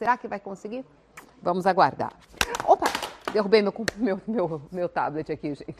[0.00, 0.82] Será que vai conseguir?
[1.42, 2.10] Vamos aguardar.
[2.66, 2.86] Opa,
[3.34, 5.76] derrubei meu, meu, meu, meu tablet aqui, gente.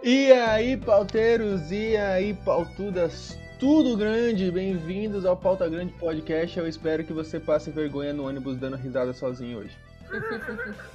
[0.00, 6.56] E aí, pauteiros, e aí, pautudas, tudo grande, bem-vindos ao Pauta Grande Podcast.
[6.56, 9.76] Eu espero que você passe vergonha no ônibus dando risada sozinho hoje.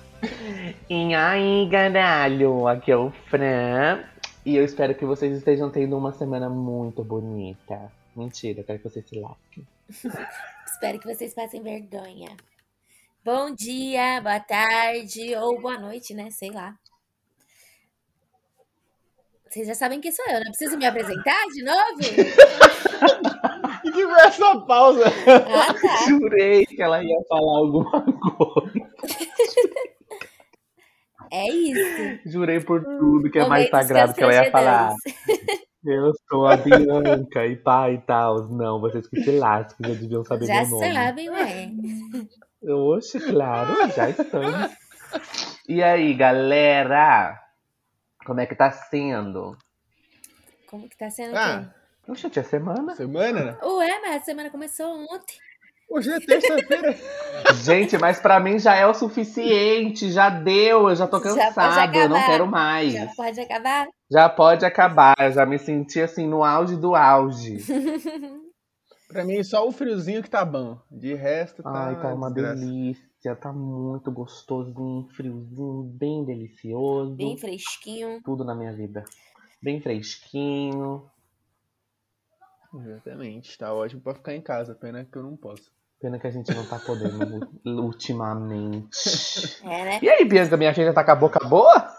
[0.90, 4.04] E aí, garalho, aqui é o Fran.
[4.50, 7.92] E eu espero que vocês estejam tendo uma semana muito bonita.
[8.16, 9.68] Mentira, eu quero que vocês se lasquem.
[10.66, 12.36] Espero que vocês passem vergonha.
[13.24, 16.32] Bom dia, boa tarde ou boa noite, né?
[16.32, 16.76] Sei lá.
[19.48, 22.00] Vocês já sabem quem sou eu, não preciso me apresentar de novo?
[23.84, 25.06] E que foi essa pausa?
[25.08, 26.06] Ah, tá.
[26.06, 28.90] Jurei que ela ia falar alguma coisa.
[31.32, 32.20] É isso.
[32.26, 34.94] Jurei por tudo que é mais sagrado que ela ia falar.
[35.86, 38.50] Eu sou a Bianca e pai e tal.
[38.50, 40.94] Não, vocês que se lasquem, já deviam saber Já meu nome.
[40.94, 41.72] sabem, ué.
[42.64, 44.72] Oxe, claro, já estamos.
[45.68, 47.40] E aí, galera?
[48.26, 49.58] Como é que tá sendo?
[50.68, 51.74] Como que tá sendo Ah,
[52.08, 52.96] Oxe, tinha semana.
[52.96, 53.58] semana, né?
[53.60, 53.66] quê?
[53.66, 55.38] Ué, mas a semana começou ontem.
[55.90, 56.96] Hoje é terça-feira.
[57.64, 61.56] Gente, mas pra mim já é o suficiente, já deu, eu já tô Já pode
[61.56, 62.94] cansado, eu não quero mais.
[62.94, 63.88] Já pode acabar?
[64.12, 67.58] Já pode acabar, eu já me senti assim no auge do auge.
[69.08, 70.80] Pra mim, só o friozinho que tá bom.
[70.92, 71.88] De resto, tá.
[71.88, 72.60] Ai, tá uma desgraça.
[72.60, 77.16] delícia, tá muito gostosinho, friozinho, bem delicioso.
[77.16, 78.22] Bem fresquinho.
[78.24, 79.04] Tudo na minha vida.
[79.60, 81.10] Bem fresquinho.
[82.72, 84.76] Exatamente, tá ótimo pra ficar em casa.
[84.76, 85.72] Pena que eu não posso.
[86.02, 87.50] Pena que a gente não tá podendo
[87.84, 88.90] ultimamente.
[89.64, 90.00] É, né?
[90.02, 91.94] E aí, Bianca, minha filha tá com a boca boa?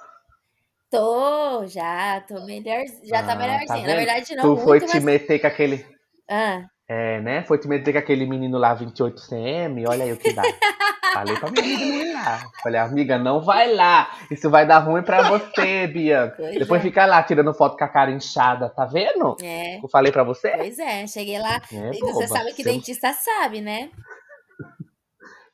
[0.90, 3.68] Tô, já, tô melhor, já tá Ah, melhorzinho.
[3.82, 5.04] tá Na verdade, não tu muito, foi te mas...
[5.04, 5.86] meter com aquele.
[6.28, 7.44] Ah, É, né?
[7.44, 10.42] Foi te meter com aquele menino lá 28cm, olha aí o que dá.
[11.12, 12.50] Falei pra minha amiga não ir lá.
[12.62, 14.10] Falei, amiga, não vai lá.
[14.30, 16.36] Isso vai dar ruim pra você, Bianca.
[16.38, 16.84] Pois Depois é.
[16.84, 19.36] fica lá tirando foto com a cara inchada, tá vendo?
[19.42, 19.78] é.
[19.78, 20.50] Eu falei pra você?
[20.56, 21.60] Pois é, cheguei lá.
[21.72, 22.26] É, e você boba.
[22.28, 23.90] sabe que Você- dentista sabe, né?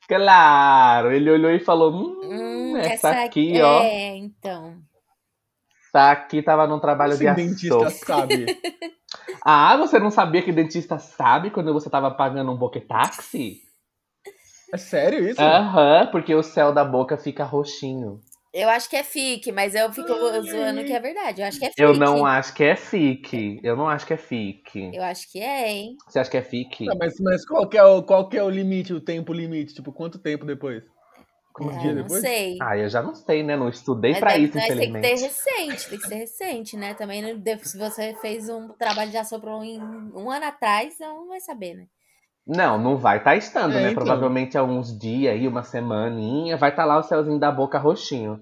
[0.09, 3.83] Claro, ele olhou e falou: Hum, Hum, essa, aqui, ó.
[3.83, 4.77] É, então.
[5.89, 8.47] Essa aqui tava num trabalho Assim, de dentista sabe.
[9.45, 13.61] Ah, você não sabia que dentista sabe quando você tava pagando um boquetáxi?
[14.73, 15.41] É sério isso?
[15.41, 18.21] Aham, porque o céu da boca fica roxinho.
[18.53, 20.09] Eu acho que é fique, mas eu fico
[20.43, 21.43] zoando que é verdade.
[21.43, 21.83] Eu acho que é fique.
[21.83, 23.61] Eu não acho que é fique.
[23.63, 24.91] Eu não acho que é fique.
[24.95, 25.97] Eu acho que é, hein?
[26.09, 26.87] Você acha que é fique?
[26.87, 29.75] Tá, mas, mas qual, que é o, qual que é o limite, o tempo limite?
[29.75, 30.83] Tipo, quanto tempo depois?
[31.61, 32.23] Uns Ah, não depois?
[32.23, 32.59] sei.
[32.61, 33.57] Ah, eu já não sei, né?
[33.57, 35.23] Não estudei Mas, pra deve- isso, mas tem que ter infelizmente.
[35.23, 36.95] recente, tem que ser recente, né?
[36.95, 39.79] Também não se você fez um trabalho de assopro em
[40.15, 41.87] um ano atrás, então não vai saber, né?
[42.47, 43.91] Não, não vai estar estando, É, né?
[43.91, 44.05] então.
[44.05, 48.41] Provavelmente há uns dias aí, uma semaninha, vai estar lá o céuzinho da boca roxinho.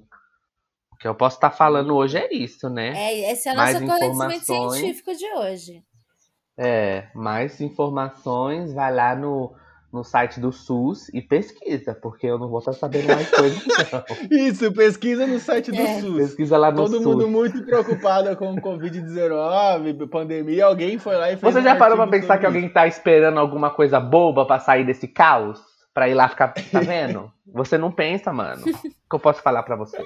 [0.93, 2.93] O que eu posso estar falando hoje é isso, né?
[2.95, 5.83] É, esse é o nosso conhecimento científico de hoje.
[6.57, 9.55] É, mais informações, vai lá no,
[9.95, 13.63] no site do SUS e pesquisa, porque eu não vou estar sabendo mais coisas,
[13.93, 14.05] não.
[14.37, 16.01] Isso, pesquisa no site do É.
[16.01, 16.17] SUS.
[16.17, 17.07] Pesquisa lá no Todo SUS.
[17.07, 20.67] mundo muito preocupado com o Covid-19, pandemia.
[20.67, 23.39] Alguém foi lá e fez Você um já parou pra pensar que alguém tá esperando
[23.39, 25.61] alguma coisa boba pra sair desse caos?
[25.95, 27.31] Pra ir lá ficar, tá vendo?
[27.47, 28.63] Você não pensa, mano.
[28.67, 30.05] O que eu posso falar pra você?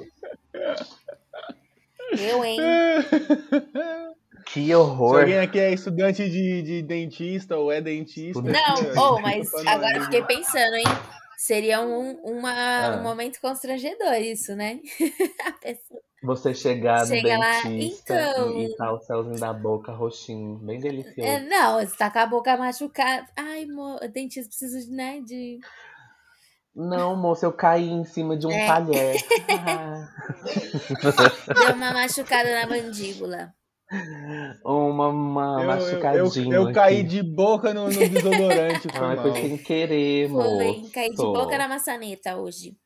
[2.13, 2.59] Eu, hein?
[4.53, 5.21] Que Se horror.
[5.21, 8.41] alguém aqui é estudante de, de dentista ou é dentista.
[8.41, 8.75] Não,
[9.15, 10.85] oh, mas agora eu fiquei pensando, hein?
[11.37, 12.97] Seria um, uma, Ah.
[12.99, 14.81] um momento constrangedor isso, né?
[15.47, 18.59] A pessoa- Você chegar no Chega lá, dentista então.
[18.59, 21.21] e, e tá o céuzinho da boca roxinho, bem delicioso.
[21.29, 23.27] É, não, você tá com a boca machucada.
[23.37, 23.99] Ai, mo...
[24.13, 25.59] dentista precisa de, né, de...
[26.75, 28.67] Não, moça, eu caí em cima de um É.
[28.67, 29.17] talher.
[29.49, 30.09] Ah.
[31.55, 33.53] Deu uma machucada na mandíbula.
[34.65, 36.55] Uma uma Eu, eu, machucadinha.
[36.57, 37.09] eu, eu caí aqui.
[37.09, 38.89] de boca no, no desodorante.
[38.93, 39.23] Foi Ai, mal.
[39.25, 40.91] foi sem querer, Foi, moço.
[40.93, 42.77] caí de boca na maçaneta hoje.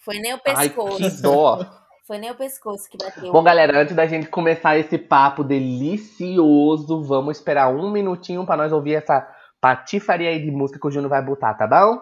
[0.00, 0.96] Foi nem o Ai, pescoço.
[0.98, 1.58] que dó.
[2.06, 3.32] Foi nem o pescoço que bateu.
[3.32, 8.72] Bom, galera, antes da gente começar esse papo delicioso, vamos esperar um minutinho pra nós
[8.72, 9.26] ouvir essa
[9.60, 12.00] patifaria aí de música que o Júnior vai botar, tá bom?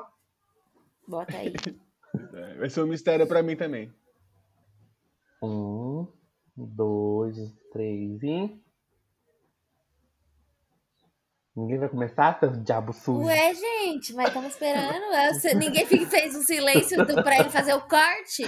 [1.09, 1.53] Bota aí.
[2.33, 3.91] É, Vai ser um mistério pra mim também.
[5.43, 6.07] Um,
[6.57, 7.37] dois,
[7.75, 8.65] três e.
[11.57, 13.27] Ninguém vai começar, seu diabo sujo?
[13.27, 15.05] Ué, gente, mas estamos esperando.
[15.41, 18.43] Sei- Ninguém fez um silêncio do- pra ele fazer o corte.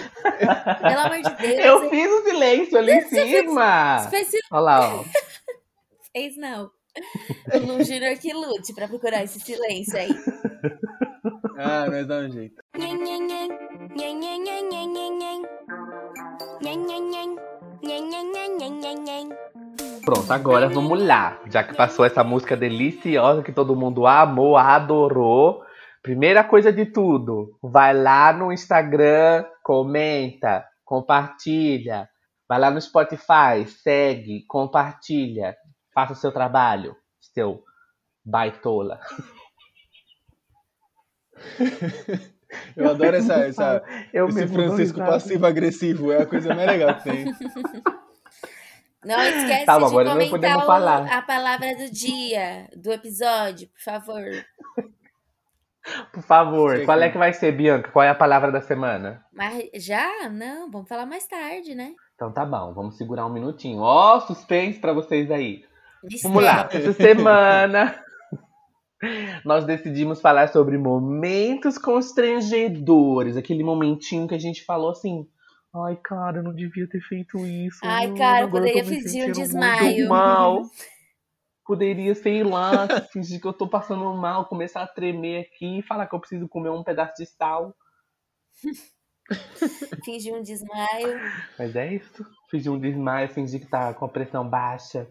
[0.82, 1.64] Pelo amor de Deus.
[1.64, 3.98] Eu fiz o silêncio ali em Você fez- cima!
[4.00, 5.04] Você fez, sil- Olha lá, ó.
[6.12, 6.70] fez não.
[7.54, 10.08] Um Júnior que lute pra procurar esse silêncio aí.
[11.58, 12.56] Ah, nós dá um jeito.
[20.04, 21.40] Pronto, agora vamos lá.
[21.50, 25.64] Já que passou essa música deliciosa que todo mundo amou, adorou.
[26.02, 32.08] Primeira coisa de tudo, vai lá no Instagram, comenta, compartilha.
[32.48, 35.56] Vai lá no Spotify, segue, compartilha.
[35.92, 37.64] Faça o seu trabalho, seu
[38.24, 39.00] baitola.
[42.76, 43.82] Eu adoro essa, essa,
[44.12, 46.12] Eu esse Francisco passivo-agressivo.
[46.12, 47.24] É a coisa mais legal que tem.
[49.04, 51.06] Não esquece Tá bom, de agora não comentar podemos o- falar.
[51.16, 54.24] a palavra do dia, do episódio, por favor.
[56.12, 57.92] Por favor, Sei qual é que- vai ser, Bianca?
[57.92, 59.24] Qual é a palavra da semana?
[59.32, 60.28] Mas já?
[60.28, 61.92] Não, vamos falar mais tarde, né?
[62.16, 63.80] Então tá bom, vamos segurar um minutinho.
[63.80, 65.62] Ó, suspense pra vocês aí.
[66.24, 66.90] Vamos lá, Mistério.
[66.90, 68.04] essa semana
[69.44, 73.36] nós decidimos falar sobre momentos constrangedores.
[73.36, 75.28] Aquele momentinho que a gente falou assim.
[75.74, 77.80] Ai, cara, eu não devia ter feito isso.
[77.84, 80.08] Ai, cara, eu poderia fingir um desmaio.
[80.08, 80.62] Mal.
[81.66, 86.06] Poderia, sei lá, fingir que eu tô passando mal, começar a tremer aqui e falar
[86.06, 87.74] que eu preciso comer um pedaço de sal.
[90.04, 91.20] Fingir um desmaio.
[91.58, 92.24] Mas é isso.
[92.48, 95.08] Fingir um desmaio, fingir que tá com a pressão baixa.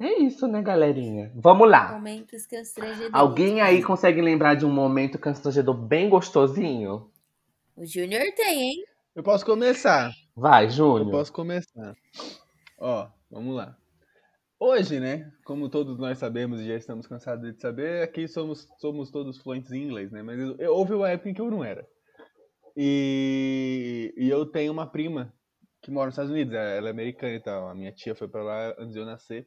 [0.00, 1.30] É isso, né, galerinha?
[1.34, 1.92] Vamos lá.
[1.92, 3.10] Momentos constrangedores.
[3.12, 7.10] Alguém aí consegue lembrar de um momento constrangedor bem gostosinho?
[7.76, 8.84] O Júnior tem, hein?
[9.14, 10.10] Eu posso começar.
[10.34, 11.10] Vai, Eu Júnior.
[11.10, 11.94] posso começar.
[12.78, 13.76] Ó, vamos lá.
[14.58, 19.10] Hoje, né, como todos nós sabemos e já estamos cansados de saber, aqui somos, somos
[19.10, 20.22] todos fluentes em inglês, né?
[20.22, 21.86] Mas eu- eu- houve uma época em que eu não era.
[22.76, 25.32] E, e eu tenho uma prima
[25.82, 27.68] que mora nos Estados Unidos, ela é americana e tal.
[27.68, 29.46] A minha tia foi pra lá antes de eu nascer.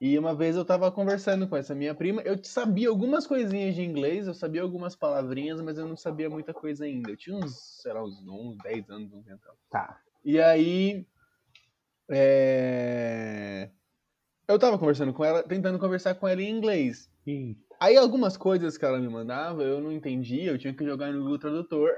[0.00, 3.82] E uma vez eu tava conversando com essa minha prima, eu sabia algumas coisinhas de
[3.82, 7.10] inglês, eu sabia algumas palavrinhas, mas eu não sabia muita coisa ainda.
[7.10, 9.54] Eu tinha uns, sei lá, uns 11, 10 anos, uns então.
[9.70, 10.00] Tá.
[10.24, 11.04] E aí.
[12.08, 13.70] é,
[14.46, 17.10] Eu tava conversando com ela, tentando conversar com ela em inglês.
[17.26, 21.12] Ih, Aí algumas coisas que ela me mandava eu não entendia, eu tinha que jogar
[21.12, 21.90] no Google Tradutor.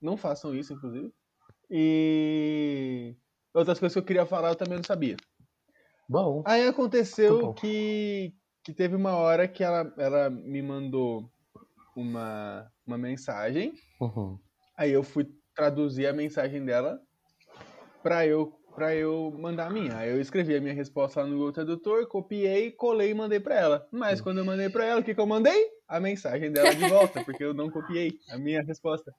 [0.00, 1.12] Não façam isso, inclusive.
[1.70, 3.16] E
[3.52, 5.16] outras coisas que eu queria falar eu também não sabia.
[6.08, 6.42] Bom.
[6.46, 7.54] Aí aconteceu bom.
[7.54, 8.32] que,
[8.62, 11.28] que teve uma hora que ela, ela me mandou
[11.96, 13.72] uma, uma mensagem.
[14.00, 14.38] Uhum.
[14.76, 17.00] Aí eu fui traduzir a mensagem dela
[18.02, 19.96] pra eu, pra eu mandar a minha.
[19.96, 23.58] Aí eu escrevi a minha resposta lá no Google Tradutor, copiei, colei e mandei pra
[23.58, 23.88] ela.
[23.90, 25.70] Mas quando eu mandei pra ela, o que, que eu mandei?
[25.88, 29.12] A mensagem dela de volta, porque eu não copiei a minha resposta.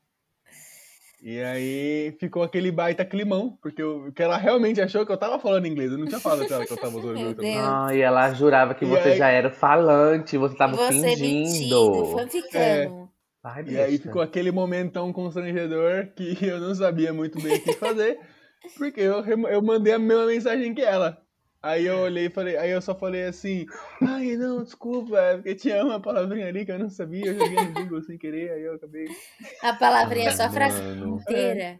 [1.22, 5.40] E aí ficou aquele baita climão, porque eu, que ela realmente achou que eu tava
[5.40, 5.92] falando inglês.
[5.92, 7.34] Eu não tinha falado pra ela que eu tava usando.
[7.36, 7.56] Deus.
[7.58, 11.18] Ah, e ela jurava que E você aí- já era falante, você tava Você mentindo,
[11.18, 13.10] fingindo.
[13.44, 14.08] Ai, E aí besta.
[14.08, 18.19] ficou aquele momentão constrangedor que eu não sabia muito bem o que fazer,
[18.78, 21.18] porque eu, eu mandei a mesma mensagem que ela.
[21.68, 23.66] Aí eu olhei e falei, aí eu só falei assim,
[24.02, 27.56] ai não, desculpa, é porque tinha uma palavrinha ali que eu não sabia, eu joguei
[27.66, 29.06] no Google sem querer, aí eu acabei.
[29.62, 31.18] A palavrinha é só a frase mano.
[31.19, 31.80] inteira.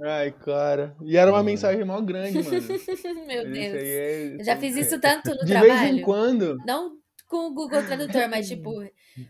[0.00, 0.96] Ai, cara.
[1.02, 1.46] E era uma Mano.
[1.50, 2.60] mensagem mal grande, mano.
[3.26, 3.82] Meu isso Deus.
[3.82, 5.74] é- Eu já fiz isso tanto no De trabalho.
[5.80, 6.56] vez em quando.
[6.64, 6.96] Não
[7.26, 8.70] com o Google Tradutor, mas tipo,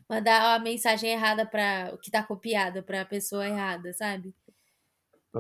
[0.08, 4.32] mandar a mensagem errada para o que tá copiado pra pessoa errada, sabe?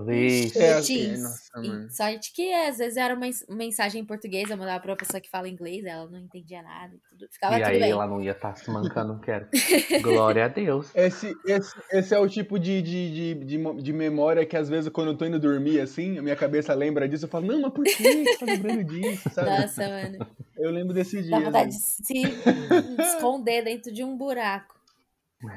[0.04, 0.58] Vixe.
[0.58, 1.22] É, No assim, Teams.
[1.22, 1.90] nossa, E mano.
[1.90, 5.30] sorte que às vezes era uma mens- mensagem em português, eu mandava pra pessoa que
[5.30, 7.26] fala inglês, ela não entendia nada e tudo.
[7.32, 7.90] Ficava E tudo aí bem.
[7.90, 9.48] ela não ia estar se mancando, quero.
[10.02, 10.94] Glória a Deus.
[10.94, 14.90] Esse, esse, esse é o tipo de, de, de, de, de memória que às vezes
[14.90, 17.72] quando eu tô indo dormir assim, a minha cabeça lembra disso, eu falo, não, mas
[17.72, 17.92] por que
[18.24, 19.48] você tá lembrando disso, sabe?
[19.50, 20.26] Nossa, mano.
[20.58, 21.30] Eu lembro desse dia.
[21.30, 22.02] Dá vontade assim.
[22.02, 24.74] de se esconder dentro de um buraco.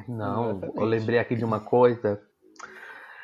[0.08, 0.78] Não, Exatamente.
[0.78, 2.22] eu lembrei aqui de uma coisa.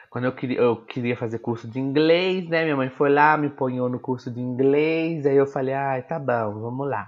[0.10, 2.64] Quando eu queria, eu queria fazer curso de inglês, né?
[2.64, 5.26] Minha mãe foi lá, me ponhou no curso de inglês.
[5.26, 7.08] Aí eu falei, ai, tá bom, vamos lá.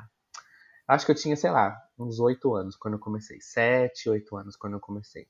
[0.87, 3.39] Acho que eu tinha, sei lá, uns oito anos quando eu comecei.
[3.39, 5.27] Sete, oito anos quando eu comecei.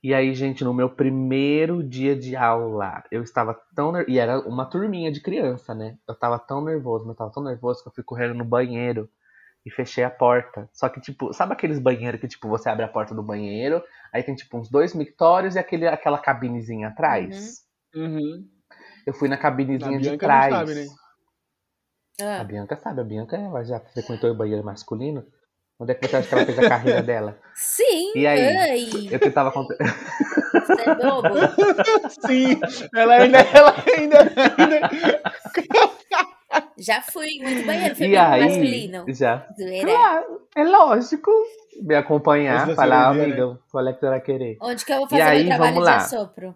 [0.00, 4.14] E aí, gente, no meu primeiro dia de aula, eu estava tão nervoso.
[4.14, 5.98] E era uma turminha de criança, né?
[6.06, 9.10] Eu tava tão nervoso, mas eu tava tão nervoso que eu fui correndo no banheiro
[9.68, 10.68] e fechei a porta.
[10.72, 13.82] Só que, tipo, sabe aqueles banheiros que, tipo, você abre a porta do banheiro,
[14.12, 17.62] aí tem, tipo, uns dois mictórios e aquele, aquela cabinezinha atrás?
[17.94, 18.48] Uhum.
[19.06, 20.54] Eu fui na cabinezinha A de Bianca não trás.
[20.54, 20.86] sabe, né?
[22.20, 25.24] A Ah, Bianca sabe, a Bianca ela já frequentou o banheiro masculino.
[25.78, 27.38] Onde é que você acha que ela fez a carreira dela?
[27.54, 28.56] sim, E aí?
[28.56, 29.76] ai, Eu tentava contar.
[29.76, 31.28] você é bobo.
[32.26, 32.60] Sim,
[32.94, 34.18] ela ainda, ela ainda,
[34.58, 34.88] ainda,
[36.78, 39.04] Já fui muito banheiro E feminino aí, masculino.
[39.08, 39.48] já.
[39.58, 39.86] Zoeira.
[39.88, 41.30] Claro, é lógico.
[41.82, 44.56] Me acompanhar, falar, amiga, qual é que você vai querer?
[44.62, 46.54] Onde que eu vou E fazer aí, meu trabalho vamos de assopro?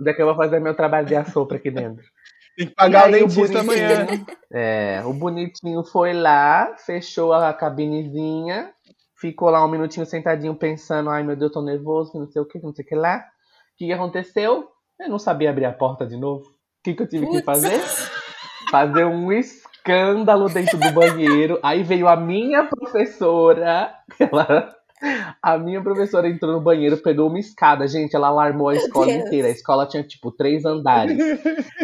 [0.00, 2.04] Onde é que eu vou fazer meu trabalho de assopro aqui dentro?
[2.56, 4.06] Tem que pagar o E aí, o dentista amanhã.
[4.52, 8.72] É, o bonitinho foi lá, fechou a cabinezinha,
[9.16, 12.44] ficou lá um minutinho sentadinho pensando, ai meu Deus, tô nervoso, que não sei o
[12.44, 13.18] que, que não sei o que lá.
[13.18, 14.68] O que, que aconteceu?
[14.98, 16.44] Eu não sabia abrir a porta de novo.
[16.44, 17.44] O que, que eu tive que Putz.
[17.44, 17.80] fazer?
[18.70, 21.58] Fazer um escândalo dentro do banheiro.
[21.62, 24.74] Aí veio a minha professora, ela-
[25.42, 29.26] a minha professora entrou no banheiro, pegou uma escada, gente, ela alarmou a escola Deus.
[29.26, 29.48] inteira.
[29.48, 31.18] A escola tinha tipo três andares.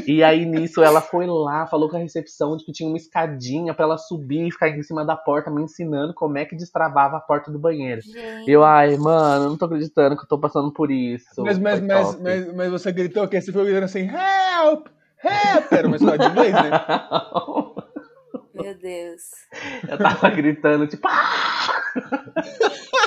[0.07, 3.73] E aí nisso ela foi lá, falou com a recepção de que tinha uma escadinha
[3.75, 7.17] pra ela subir e ficar em cima da porta, me ensinando como é que destravava
[7.17, 8.03] a porta do banheiro.
[8.03, 8.49] Gente.
[8.49, 11.43] E eu, ai, mano, eu não tô acreditando que eu tô passando por isso.
[11.43, 13.41] Mas, mas, mas, mas, mas você gritou o quê?
[13.41, 14.89] Você foi gritando assim, help!
[15.27, 15.73] Help!
[15.73, 16.71] Era uma escola de inglês, né?
[18.55, 19.23] Meu Deus.
[19.89, 21.83] eu tava gritando, tipo, ah!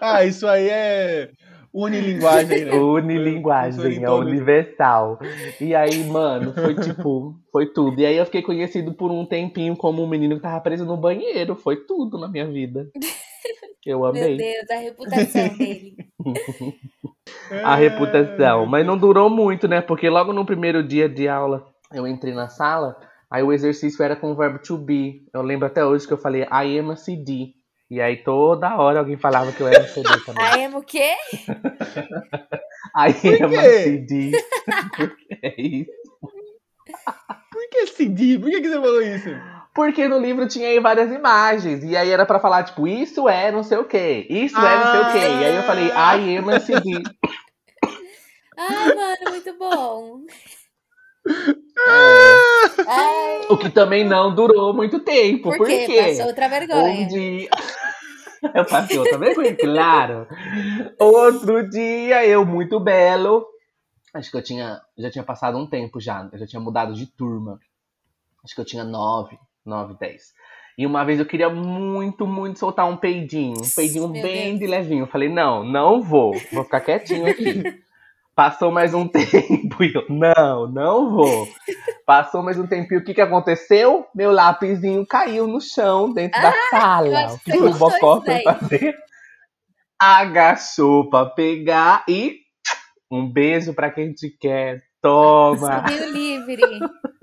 [0.00, 1.30] Ah, isso aí é
[1.72, 2.72] unilinguagem, né?
[2.72, 5.18] Unilinguagem, é universal.
[5.60, 7.98] E aí, mano, foi tipo, foi tudo.
[8.00, 10.96] E aí eu fiquei conhecido por um tempinho como um menino que tava preso no
[10.96, 11.56] banheiro.
[11.56, 12.88] Foi tudo na minha vida.
[13.86, 14.36] Eu Meu amei.
[14.36, 15.96] Deus, a reputação dele.
[17.62, 18.66] a reputação.
[18.66, 19.80] Mas não durou muito, né?
[19.80, 22.96] Porque logo no primeiro dia de aula eu entrei na sala,
[23.30, 25.26] aí o exercício era com o verbo to be.
[25.32, 27.52] Eu lembro até hoje que eu falei I am a CD.
[27.90, 30.44] E aí toda hora alguém falava que eu era um CD também.
[30.44, 31.12] A emo o quê?
[32.96, 33.62] I am a?
[33.62, 34.32] CD.
[35.42, 35.90] é isso.
[37.52, 38.38] Por que CD?
[38.38, 39.28] Por que, que você falou isso?
[39.74, 41.82] Porque no livro tinha aí várias imagens.
[41.82, 44.26] E aí era pra falar, tipo, isso é não sei o quê.
[44.30, 45.18] Isso é não sei o quê.
[45.18, 47.02] E aí eu falei, I am CD.
[48.56, 50.20] Ai, mano, muito bom.
[51.26, 52.84] É.
[52.86, 55.48] Ai, O que também não durou muito tempo.
[55.50, 55.86] por Por, quê?
[55.86, 56.02] quê?
[56.02, 57.00] Passou outra vergonha.
[57.00, 57.48] Um dia.
[58.54, 60.28] Eu passei outra vergonha, claro.
[60.98, 63.46] Outro dia, eu muito belo.
[64.12, 64.82] Acho que eu tinha.
[64.98, 66.28] Já tinha passado um tempo já.
[66.30, 67.58] Eu já tinha mudado de turma.
[68.44, 70.32] Acho que eu tinha nove, nove, dez.
[70.76, 73.54] E uma vez eu queria muito, muito soltar um peidinho.
[73.60, 74.58] Um peidinho Meu bem Deus.
[74.58, 75.04] de levinho.
[75.04, 76.32] Eu falei, não, não vou.
[76.52, 77.62] Vou ficar quietinho aqui.
[78.34, 81.46] Passou mais um tempo e eu, não, não vou.
[82.04, 84.04] Passou mais um tempinho, o que que aconteceu?
[84.12, 87.32] Meu lápisinho caiu no chão dentro da Ah, eu sala.
[87.34, 88.96] O que o Bocó foi fazer?
[90.00, 92.40] Agachou pra pegar e
[93.08, 94.82] um beijo pra quem te quer.
[95.08, 95.86] Toma!
[95.86, 96.62] Subiu livre.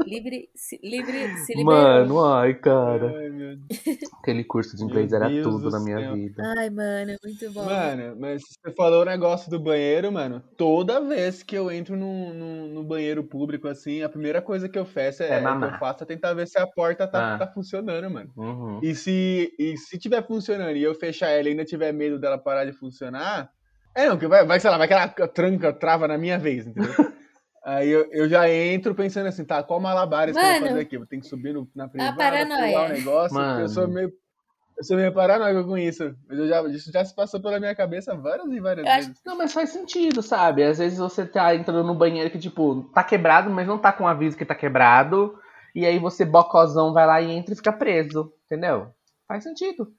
[0.05, 1.65] Livre, se, livre, se liberou.
[1.65, 3.07] Mano, ai, cara.
[3.17, 3.57] Ai, meu
[4.21, 6.13] Aquele curso de Meu inglês era Deus tudo do na minha céu.
[6.13, 6.43] vida.
[6.59, 7.65] Ai, mano, muito bom.
[7.65, 10.43] Mano, mas você falou o negócio do banheiro, mano.
[10.55, 14.77] Toda vez que eu entro no, no, no banheiro público, assim, a primeira coisa que
[14.77, 15.73] eu faço é, É que mamar.
[15.73, 17.37] eu faço é tentar ver se a porta tá, Ah.
[17.39, 18.29] tá funcionando, mano.
[18.37, 18.79] Uhum.
[18.83, 22.37] E se, e se tiver funcionando e eu fechar ela e ainda tiver medo dela
[22.37, 23.49] parar de funcionar.
[23.95, 26.67] É, não, que vai, vai, sei lá, vai que ela tranca, trava na minha vez,
[26.67, 26.91] entendeu?
[27.63, 30.95] Aí eu, eu já entro pensando assim, tá, qual malabares que eu vou fazer aqui?
[30.97, 32.71] Eu tenho que subir no- na privada, paranoia.
[32.71, 33.61] pular o negócio, porque Mano.
[33.61, 34.11] eu sou meio.
[34.77, 36.15] Eu sou meio paranoico com isso.
[36.27, 39.07] Mas eu já, isso já se passou pela minha cabeça várias e várias Eu acho-
[39.09, 39.21] vezes.
[39.23, 40.63] Não, mas faz sentido, sabe?
[40.63, 44.07] Às vezes você tá entrando no banheiro que, tipo, tá quebrado, mas não tá com
[44.07, 45.37] aviso que tá quebrado.
[45.75, 48.33] E aí você, bocozão, vai lá e entra e fica preso.
[48.45, 48.87] Entendeu?
[49.27, 49.93] Faz sentido.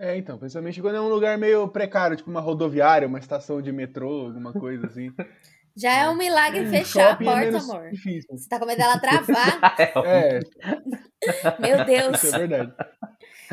[0.00, 3.70] É, então, principalmente quando é um lugar meio precário, tipo uma rodoviária, uma estação de
[3.70, 5.12] metrô, alguma coisa assim.
[5.76, 7.90] Já é um milagre Um fechar a shopping é porta, menos amor.
[7.90, 8.36] Difícil.
[8.36, 9.76] Você tá com medo dela travar?
[10.06, 10.40] É,
[11.58, 12.22] Meu Deus.
[12.22, 12.72] isso é verdade.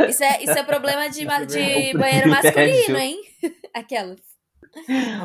[0.08, 3.18] Isso é, isso é problema de, é de banheiro masculino, hein?
[3.74, 4.16] Aquela.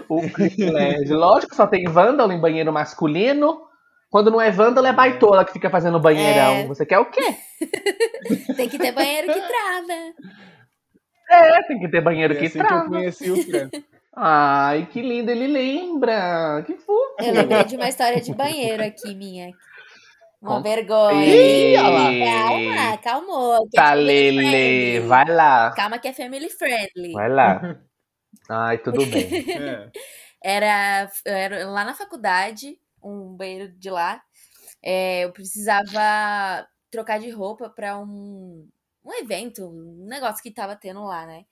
[0.08, 1.16] O privilégio.
[1.16, 3.64] Lógico que só tem vândalo em banheiro masculino.
[4.10, 6.54] Quando não é vândalo, é baitola que fica fazendo banheirão.
[6.54, 6.66] É.
[6.66, 7.36] Você quer o quê?
[8.56, 10.14] Tem que ter banheiro que trava.
[11.28, 12.88] É, tem que ter banheiro É que assim que eu trava.
[12.88, 13.68] conheci o Fran.
[14.16, 16.62] Ai, que lindo, ele lembra.
[16.66, 17.16] Que fofo.
[17.20, 19.50] Eu lembrei de uma história de banheiro aqui, minha.
[20.40, 21.26] Uma vergonha.
[21.26, 21.74] Ih.
[21.76, 23.56] Calma, calmou.
[23.56, 25.00] é Tá, Lele.
[25.00, 25.72] Vai lá.
[25.74, 27.12] Calma que é family friendly.
[27.12, 27.78] Vai lá.
[28.48, 29.28] Ai, tudo bem.
[29.50, 29.90] É.
[30.42, 34.22] Era, era lá na faculdade, um banheiro de lá.
[34.82, 38.68] é, eu precisava trocar de roupa pra um,
[39.04, 41.44] um evento, um negócio que tava tendo lá, né?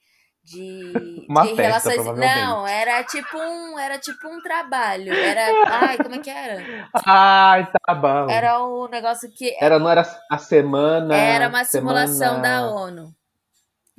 [0.45, 2.19] De, Uma de festa, relações.
[2.19, 5.11] Não, era tipo um, era tipo um trabalho.
[5.13, 5.47] Era.
[5.89, 6.87] Ai, como é que era?
[7.05, 8.29] Ai, tá bom.
[8.29, 9.55] Era o negócio que.
[9.59, 11.15] Era, não era a semana.
[11.15, 12.41] Era uma simulação semana...
[12.41, 13.13] da ONU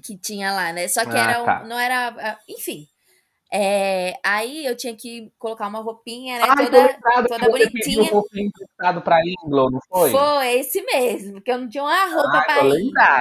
[0.04, 0.86] que tinha lá, né?
[0.86, 1.64] Só que Ah, era um- tá.
[1.64, 2.14] não era.
[2.16, 2.86] ah, Enfim.
[3.52, 6.44] É, aí eu tinha que colocar uma roupinha, né?
[6.48, 6.94] Ai, toda
[7.28, 8.10] toda você bonitinha.
[8.10, 10.10] roupinha emprestado pra Inglo, não foi?
[10.10, 12.66] Foi esse mesmo, porque eu não tinha uma roupa Ai, pra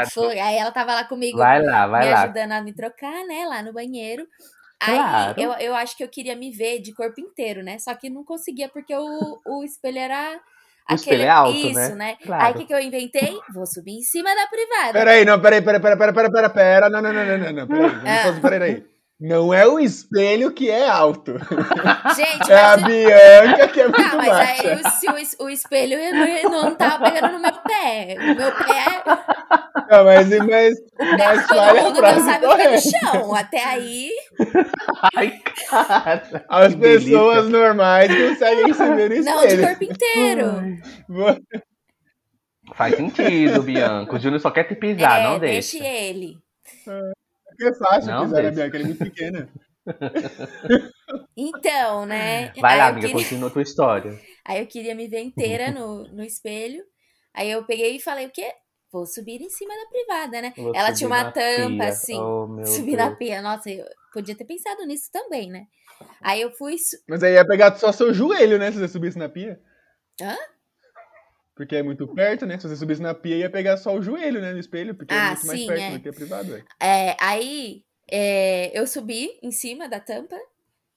[0.04, 0.10] ir.
[0.12, 0.40] Foi.
[0.40, 2.24] Aí ela tava lá comigo, Vai lá, vai me lá.
[2.24, 3.46] ajudando a me trocar, né?
[3.48, 4.28] Lá no banheiro.
[4.82, 5.42] Aí Claro.
[5.42, 7.78] eu, eu acho que eu queria me ver de corpo inteiro, né?
[7.80, 10.40] Só que não conseguia porque o, o espelho era.
[10.90, 11.86] O espelho é alto, né?
[11.86, 12.18] Isso, né?
[12.24, 12.44] Claro.
[12.46, 13.40] Aí o que, que eu inventei?
[13.54, 14.94] Vou subir em cima da privada.
[14.94, 17.68] Peraí, não, peraí, peraí, peraí, peraí, peraí, peraí, peraí, não, não, não, não, não, não,
[17.68, 18.24] peraí, Ah.
[18.24, 18.95] fazer, peraí, peraí.
[19.18, 21.36] Não é o espelho que é alto,
[22.18, 22.84] Gente, é a mas.
[22.84, 24.68] Bianca que é muito Tá, mas baixa.
[24.68, 25.98] aí o, se o, o espelho
[26.44, 28.16] não, não tava pegando no meu pé.
[28.20, 29.04] O meu pé,
[29.90, 30.76] Não, mas, mas,
[31.18, 33.36] mas todo fale a mundo não sabe o que é no chão.
[33.36, 34.10] Até aí,
[35.16, 36.46] Ai, cara.
[36.50, 37.60] As que pessoas delícia.
[37.60, 39.68] normais conseguem se ver no não de espelho.
[39.68, 40.78] corpo inteiro.
[42.76, 44.14] Faz sentido, Bianca.
[44.16, 45.94] O Júnior só quer te pisar, é, não deixe deixa.
[45.94, 46.38] ele.
[46.88, 47.25] É
[47.78, 48.52] fácil Não, pisar na.
[48.52, 49.50] Bianca, ela é muito pequena.
[51.38, 52.54] Então, né?
[52.62, 54.18] Vai lá, amiga, queria- continua a tua história.
[54.46, 56.84] Aí eu queria me ver inteira no, no espelho.
[57.34, 58.50] Aí eu peguei e falei, o quê?
[58.92, 60.54] Vou subir em cima da privada, né?
[60.56, 61.88] Vou Ela tinha uma tampa, pia.
[61.90, 62.18] assim.
[62.18, 63.10] Oh, meu subir Deus.
[63.10, 63.42] na pia.
[63.42, 65.66] Nossa, eu podia ter pensado nisso também, né?
[66.22, 66.76] Aí eu fui.
[67.08, 68.72] Mas aí ia pegar só seu joelho, né?
[68.72, 69.60] Se você subisse na pia.
[70.22, 70.36] Hã?
[71.56, 72.58] Porque é muito perto, né?
[72.60, 74.52] Se você subisse na pia, ia pegar só o joelho, né?
[74.52, 75.92] No espelho, porque é Ah, muito mais sim, perto é.
[75.92, 76.52] do que a privada.
[76.54, 76.64] ué.
[76.82, 77.82] É, aí
[78.12, 80.36] é, eu subi em cima da tampa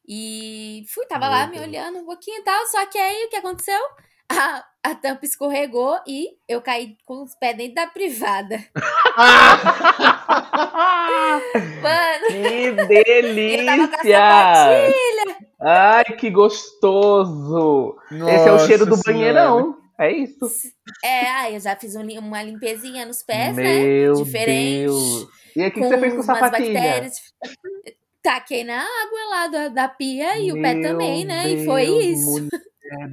[0.06, 1.66] e fui, tava Meu lá me Deus.
[1.68, 2.66] olhando um pouquinho e tal.
[2.66, 3.78] Só que aí o que aconteceu?
[4.30, 8.58] A, a tampa escorregou e eu caí com os pés dentro da privada.
[11.82, 12.36] Mano, Que
[12.68, 14.18] eu tava com a delícia!
[14.18, 15.36] sapatilha.
[15.60, 17.96] Ai, que gostoso!
[18.12, 19.18] Esse é o cheiro do Nossa Senhora.
[19.32, 19.76] banheirão.
[20.00, 20.48] É isso.
[21.04, 24.24] É, aí eu já fiz um uma limpezinha nos pés, Meu né?
[24.24, 24.84] Diferente.
[24.84, 25.28] Deus.
[25.56, 26.72] E aí, o que, você fez com sapatilha?
[26.72, 27.14] bactérias.
[28.22, 31.48] Taquei na água lá da, da pia e o pé Meu também, né?
[31.48, 32.48] E foi Deus, isso.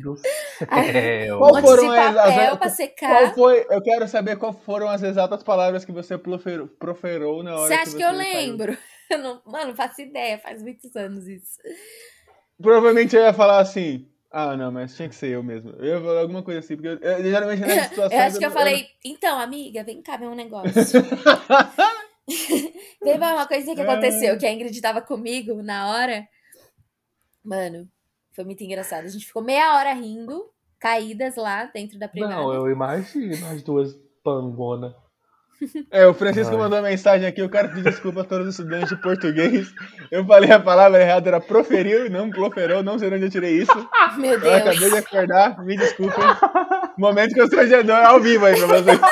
[0.01, 0.15] Do
[0.70, 1.38] Ai, céu.
[1.39, 3.65] Qual foram as- Qual foi?
[3.70, 7.74] Eu quero saber qual foram as exatas palavras que você proferou, proferou na hora Você
[7.74, 8.77] acha que que, eu lembro?
[9.08, 11.59] Eu não, mano, não faço ideia, faz muitos anos isso.
[12.59, 14.09] Provavelmente eu ia falar assim.
[14.37, 15.69] Ah, não, mas tinha que ser eu mesmo.
[15.77, 18.11] Eu ia falar alguma coisa assim, porque eu, eu- geralmente nessas situações.
[18.19, 20.74] Eu acho que eu não- falei, então, amiga, vem cá ver um negócio.
[23.01, 26.27] Teve uma coisinha que aconteceu, que a Ingrid tava comigo na hora.
[27.43, 27.87] Mano,
[28.33, 29.05] foi muito engraçado.
[29.05, 32.35] A gente ficou meia hora rindo, caídas lá dentro da privada.
[32.35, 34.93] Não, eu imagino as duas pangonas.
[35.89, 36.57] É, o Francisco Ai.
[36.59, 39.74] mandou uma mensagem aqui, eu quero pedir desculpa a todos os estudantes de português.
[40.11, 43.29] Eu falei a palavra errada, era proferiu e não proferou, não sei de onde eu
[43.31, 43.72] tirei isso.
[44.18, 44.91] Meu Eu acabei Deus.
[44.91, 46.24] de acordar, me desculpem.
[46.98, 49.00] Momento constrangedor ao vivo aí pra vocês.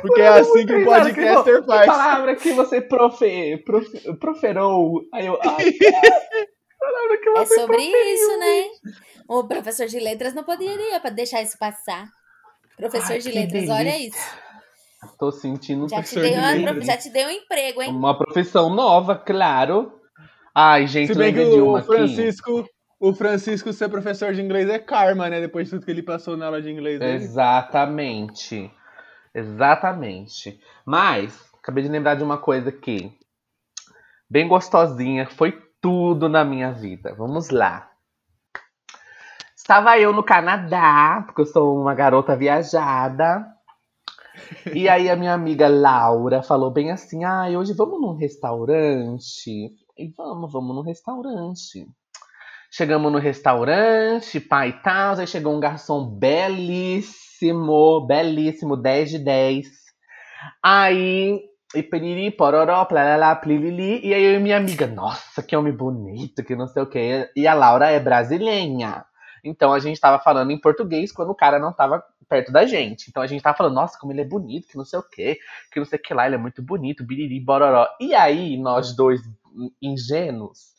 [0.00, 1.86] Porque é assim que o podcaster Que faz.
[1.86, 5.02] palavra que você profe, profe- proferou.
[5.12, 5.38] Aí eu.
[5.42, 6.10] Ai, cara,
[7.08, 8.14] que que É sobre proferiu.
[8.14, 8.64] isso, né?
[9.28, 12.06] O professor de letras não poderia deixar isso passar.
[12.76, 14.08] Professor Ai, de letras, olha delícia.
[14.08, 14.46] isso.
[15.18, 16.86] Tô sentindo Já te, professor dei de uma, letras.
[16.86, 17.90] já te dei um emprego, hein?
[17.90, 19.92] uma profissão nova, claro.
[20.54, 21.86] Ai, gente, Se bem que o aqui.
[21.86, 25.40] Francisco, o Francisco ser professor de inglês é karma, né?
[25.40, 27.12] Depois de tudo que ele passou na aula de inglês dele.
[27.12, 28.70] Exatamente.
[29.34, 30.58] Exatamente.
[30.84, 33.12] Mas, acabei de lembrar de uma coisa aqui.
[34.28, 35.26] Bem gostosinha.
[35.26, 37.14] Foi tudo na minha vida.
[37.14, 37.90] Vamos lá.
[39.66, 43.44] Estava eu no Canadá, porque eu sou uma garota viajada.
[44.72, 49.74] E aí a minha amiga Laura falou bem assim: ah, hoje vamos num restaurante?
[49.98, 51.84] E vamos, vamos num restaurante.
[52.70, 59.66] Chegamos no restaurante, pai e tal, aí chegou um garçom belíssimo, belíssimo, 10 de 10.
[60.62, 61.40] Aí,
[61.74, 66.44] e piriri, pororó, plalala, plilili, e aí eu e minha amiga, nossa, que homem bonito,
[66.44, 67.28] que não sei o quê.
[67.34, 69.04] E a Laura é brasileira.
[69.48, 73.08] Então a gente tava falando em português quando o cara não tava perto da gente.
[73.08, 75.38] Então a gente tava falando, nossa, como ele é bonito, que não sei o quê,
[75.72, 77.86] que não sei o que lá, ele é muito bonito, biriri, bororó.
[78.00, 79.20] E aí, nós dois
[79.80, 80.74] ingênuos,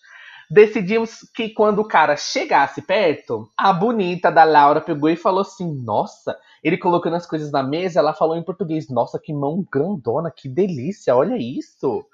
[0.50, 5.74] decidimos que quando o cara chegasse perto, a bonita da Laura pegou e falou assim:
[5.84, 10.32] Nossa, ele colocando as coisas na mesa, ela falou em português: Nossa, que mão grandona,
[10.32, 12.06] que delícia, olha isso.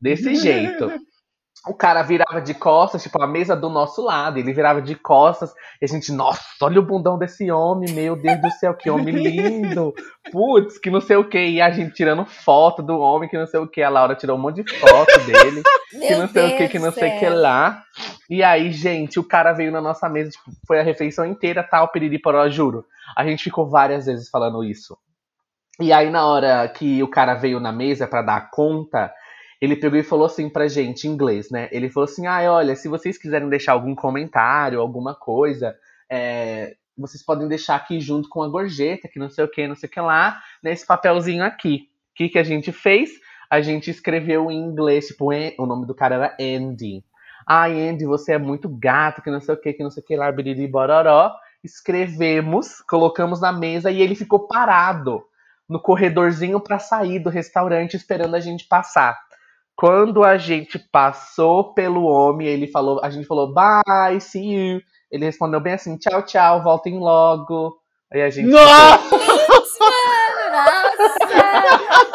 [0.00, 0.90] Desse jeito.
[1.66, 5.52] O cara virava de costas, tipo, a mesa do nosso lado, ele virava de costas,
[5.80, 9.14] e a gente, nossa, olha o bundão desse homem, meu Deus do céu, que homem
[9.14, 9.92] lindo.
[10.30, 11.38] Putz, que não sei o que.
[11.38, 13.82] E a gente tirando foto do homem, que não sei o que.
[13.82, 16.78] A Laura tirou um monte de foto dele que não sei o que, Deus que
[16.78, 17.82] não sei o que lá.
[18.28, 21.88] E aí, gente, o cara veio na nossa mesa, tipo, foi a refeição inteira, tal,
[21.88, 22.84] piriri poró, juro.
[23.16, 24.96] A gente ficou várias vezes falando isso.
[25.80, 29.12] E aí, na hora que o cara veio na mesa pra dar conta,
[29.60, 31.68] ele pegou e falou assim pra gente, em inglês, né?
[31.72, 35.76] Ele falou assim: ah, olha, se vocês quiserem deixar algum comentário, alguma coisa,
[36.10, 39.74] é, vocês podem deixar aqui junto com a gorjeta, que não sei o que, não
[39.74, 41.88] sei o que lá, nesse papelzinho aqui.
[42.12, 43.10] O que, que a gente fez?
[43.50, 47.04] A gente escreveu em inglês, tipo, o nome do cara era Andy.
[47.46, 50.06] Ai, Andy, você é muito gato, que não sei o que, que não sei o
[50.06, 51.32] que lá, biriri bororó.
[51.62, 55.22] Escrevemos, colocamos na mesa e ele ficou parado
[55.68, 59.16] no corredorzinho para sair do restaurante esperando a gente passar.
[59.76, 64.80] Quando a gente passou pelo homem, ele falou, a gente falou bye, see you.
[65.10, 67.76] Ele respondeu bem assim, tchau, tchau, voltem logo.
[68.12, 68.46] Aí a gente.
[68.48, 69.16] Nossa!
[69.16, 69.84] Nossa!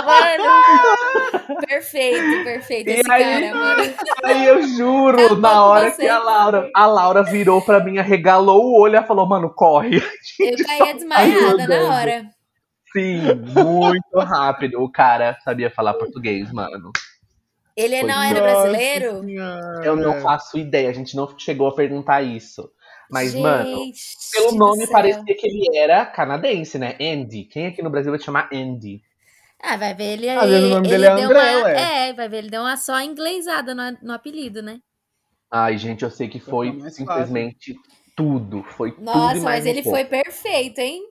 [0.06, 1.62] Mano!
[1.67, 3.93] Perfeito, perfeito E esse aí- cara, mano.
[4.24, 6.02] Aí eu juro, Acabou na hora você.
[6.02, 9.97] que a Laura, a Laura virou pra mim, arregalou o olho e falou, mano, corre.
[10.39, 12.26] Eu caía desmaiada na hora.
[12.91, 14.82] Sim, muito rápido.
[14.82, 16.91] O cara sabia falar português, mano.
[17.75, 19.21] Ele Foi não era Nossa brasileiro?
[19.21, 19.86] Senhora.
[19.86, 22.71] Eu não faço ideia, a gente não chegou a perguntar isso.
[23.10, 23.91] Mas, Gente mano,
[24.31, 26.95] pelo nome parecia que ele era canadense, né?
[26.99, 27.43] Andy.
[27.43, 29.01] Quem aqui no Brasil vai te chamar Andy?
[29.62, 32.10] Ah, vai ver ele Às vezes o nome ele dele é André, uma, ué.
[32.10, 34.79] É, vai ver ele deu uma só inglesada no, no apelido, né?
[35.51, 37.75] Ai, gente, eu sei que foi simplesmente
[38.15, 38.63] tudo.
[38.63, 39.97] Foi tudo e Nossa, mas um ele pouco.
[39.97, 41.03] foi perfeito, hein?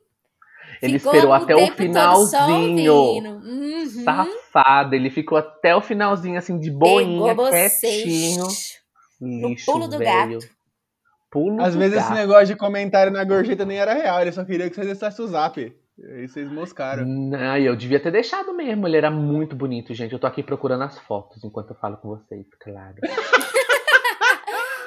[0.83, 2.95] Ele Ficou esperou até o finalzinho.
[2.95, 3.87] Uhum.
[4.05, 8.45] Safado, ele ficou até o finalzinho, assim, de boinha, Pegou quietinho.
[8.47, 8.81] vocês.
[9.21, 10.39] No Lixo, pulo do velho.
[10.39, 10.51] gato.
[11.31, 12.17] Pulo Às do vezes esse gato.
[12.19, 15.29] negócio de comentário na gorjeta nem era real, ele só queria que vocês acessassem o
[15.29, 15.61] zap.
[16.03, 17.05] Aí vocês moscaram.
[17.37, 18.87] Ai, eu devia ter deixado mesmo.
[18.89, 20.13] Ele era muito bonito, gente.
[20.15, 22.95] Eu tô aqui procurando as fotos enquanto eu falo com vocês, claro.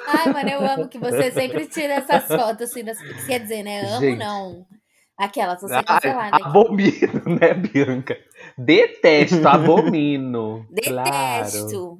[0.06, 2.84] Ai, mano, eu amo que você sempre tira essas fotos assim.
[2.84, 2.98] Das...
[3.26, 3.80] Quer dizer, né?
[3.88, 4.18] Amo Gente.
[4.18, 4.66] não.
[5.18, 6.44] Aquelas, você Ai, cancelada aqui.
[6.44, 8.16] abomino, né, Bianca?
[8.58, 10.66] Detesto, abomino.
[10.84, 11.44] Claro.
[11.44, 11.98] Detesto.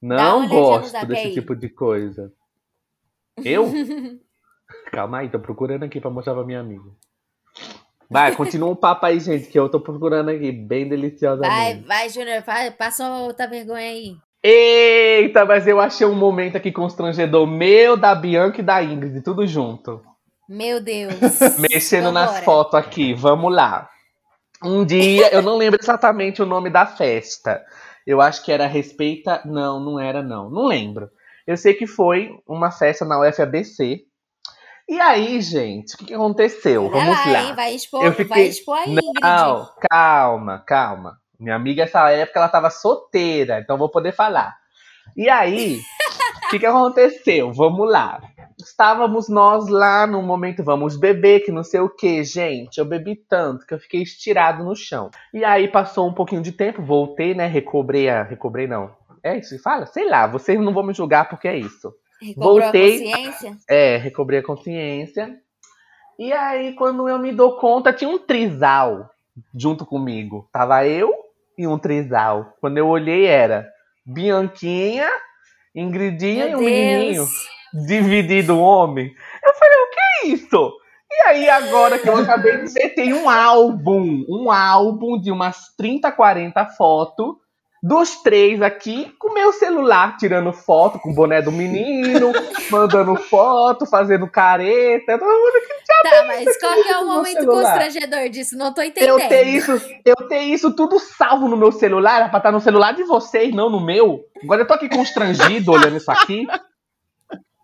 [0.00, 1.34] Uma Não gosto desse aí.
[1.34, 2.32] tipo de coisa.
[3.44, 3.70] Eu?
[4.92, 6.90] Calma aí, tô procurando aqui pra mostrar pra minha amiga.
[8.10, 11.86] Vai, continua o papo aí, gente, que eu tô procurando aqui, bem Vai, deliciosamente.
[11.86, 14.16] vai, Júnior, vai, passa outra vergonha aí.
[14.42, 19.46] Eita, mas eu achei um momento aqui constrangedor meu, da Bianca e da Ingrid, tudo
[19.46, 20.02] junto.
[20.48, 21.14] Meu Deus.
[21.58, 22.44] Mexendo nas Vambora.
[22.44, 23.88] fotos aqui, vamos lá.
[24.64, 27.62] Um dia, eu não lembro exatamente o nome da festa.
[28.06, 29.40] Eu acho que era Respeita.
[29.44, 30.50] Não, não era, não.
[30.50, 31.08] Não lembro.
[31.46, 34.02] Eu sei que foi uma festa na UFABC.
[34.88, 36.90] E aí, gente, o que, que aconteceu?
[36.90, 37.52] Vai Vamos lá, lá.
[37.54, 39.02] Vai expor, Eu vai fiquei- expor a Ingrid.
[39.22, 41.16] Não, calma, calma.
[41.38, 44.54] Minha amiga, essa época, ela tava solteira, então vou poder falar.
[45.16, 45.80] E aí,
[46.46, 47.52] o que, que aconteceu?
[47.52, 48.20] Vamos lá.
[48.58, 52.78] Estávamos nós lá no momento, vamos beber, que não sei o que, gente.
[52.78, 55.10] Eu bebi tanto que eu fiquei estirado no chão.
[55.32, 57.46] E aí passou um pouquinho de tempo, voltei, né?
[57.46, 58.22] Recobrei a.
[58.22, 58.94] Recobrei não.
[59.22, 59.86] É isso que fala?
[59.86, 61.92] Sei lá, vocês não vão me julgar porque é isso.
[62.20, 63.12] Recobrou voltei.
[63.12, 63.56] a consciência?
[63.68, 65.36] É, recobrei a consciência.
[66.18, 69.10] E aí, quando eu me dou conta, tinha um trisal
[69.54, 70.48] junto comigo.
[70.52, 71.12] Tava eu
[71.56, 72.54] e um trisal.
[72.60, 73.68] Quando eu olhei, era
[74.04, 75.08] Bianquinha,
[75.74, 77.26] Ingridinha e Meu um menininho.
[77.74, 79.12] Dividido homem.
[79.44, 80.72] Eu falei, o que é isso?
[81.10, 84.24] E aí, agora que eu acabei de dizer, tem um álbum.
[84.28, 87.36] Um álbum de umas 30, 40 fotos.
[87.84, 92.30] Dos três aqui, com meu celular, tirando foto com o boné do menino,
[92.70, 95.18] mandando foto, fazendo careta.
[95.18, 95.60] Todo mundo
[96.02, 97.62] Tá, mas qual que é o momento celular.
[97.62, 98.56] constrangedor disso?
[98.56, 99.18] Não tô entendendo.
[99.20, 99.72] eu ter isso,
[100.04, 103.52] eu ter isso tudo salvo no meu celular, era pra estar no celular de vocês,
[103.52, 104.20] não no meu.
[104.42, 106.46] Agora eu tô aqui constrangido olhando isso aqui.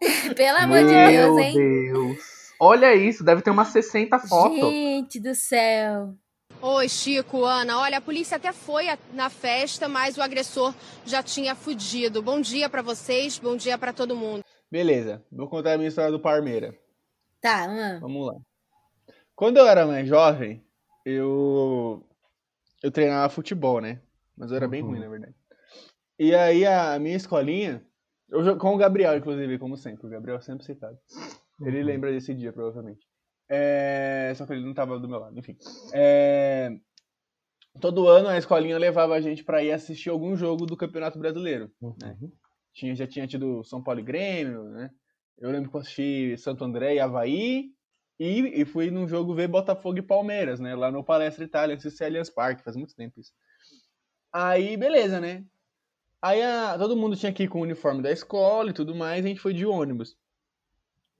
[0.37, 1.55] Pelo amor de meu Deus, hein?
[1.55, 2.19] Deus.
[2.61, 4.59] Olha isso, deve ter umas 60 fotos.
[4.71, 6.15] Gente do céu.
[6.61, 7.79] Oi, Chico, Ana.
[7.79, 10.75] Olha, a polícia até foi na festa, mas o agressor
[11.07, 12.21] já tinha fugido.
[12.21, 14.43] Bom dia pra vocês, bom dia pra todo mundo.
[14.71, 16.77] Beleza, vou contar a minha história do Parmeira.
[17.41, 18.01] Tá, hum.
[18.01, 18.35] Vamos lá.
[19.37, 20.65] Quando eu era mais jovem,
[21.05, 22.05] eu
[22.83, 24.01] eu treinava futebol, né?
[24.37, 24.89] Mas eu era bem Uhum.
[24.91, 25.35] ruim, na verdade.
[26.19, 27.85] E aí a minha escolinha,
[28.31, 30.99] eu com o Gabriel, inclusive, como sempre, o Gabriel é sempre citado.
[31.61, 31.87] Ele Uhum.
[31.87, 33.07] lembra desse dia, provavelmente.
[33.51, 35.57] É, Só que ele não tava do meu lado, enfim.
[35.95, 36.71] É,
[37.81, 41.71] Todo ano a escolinha levava a gente pra ir assistir algum jogo do Campeonato Brasileiro.
[41.81, 42.33] Uhum.
[42.75, 44.91] Tinha, já tinha tido São Paulo e Grêmio, né?
[45.39, 47.71] Eu lembro que eu assisti Santo André e Havaí.
[48.19, 50.75] E, e fui num jogo ver Botafogo e Palmeiras, né?
[50.75, 53.31] Lá no Palestra Itália, ser Allianz Parque, faz muito tempo isso.
[54.33, 55.45] Aí, beleza, né?
[56.21, 59.25] Aí a- todo mundo tinha que ir com o uniforme da escola e tudo mais,
[59.25, 60.17] a gente foi de ônibus.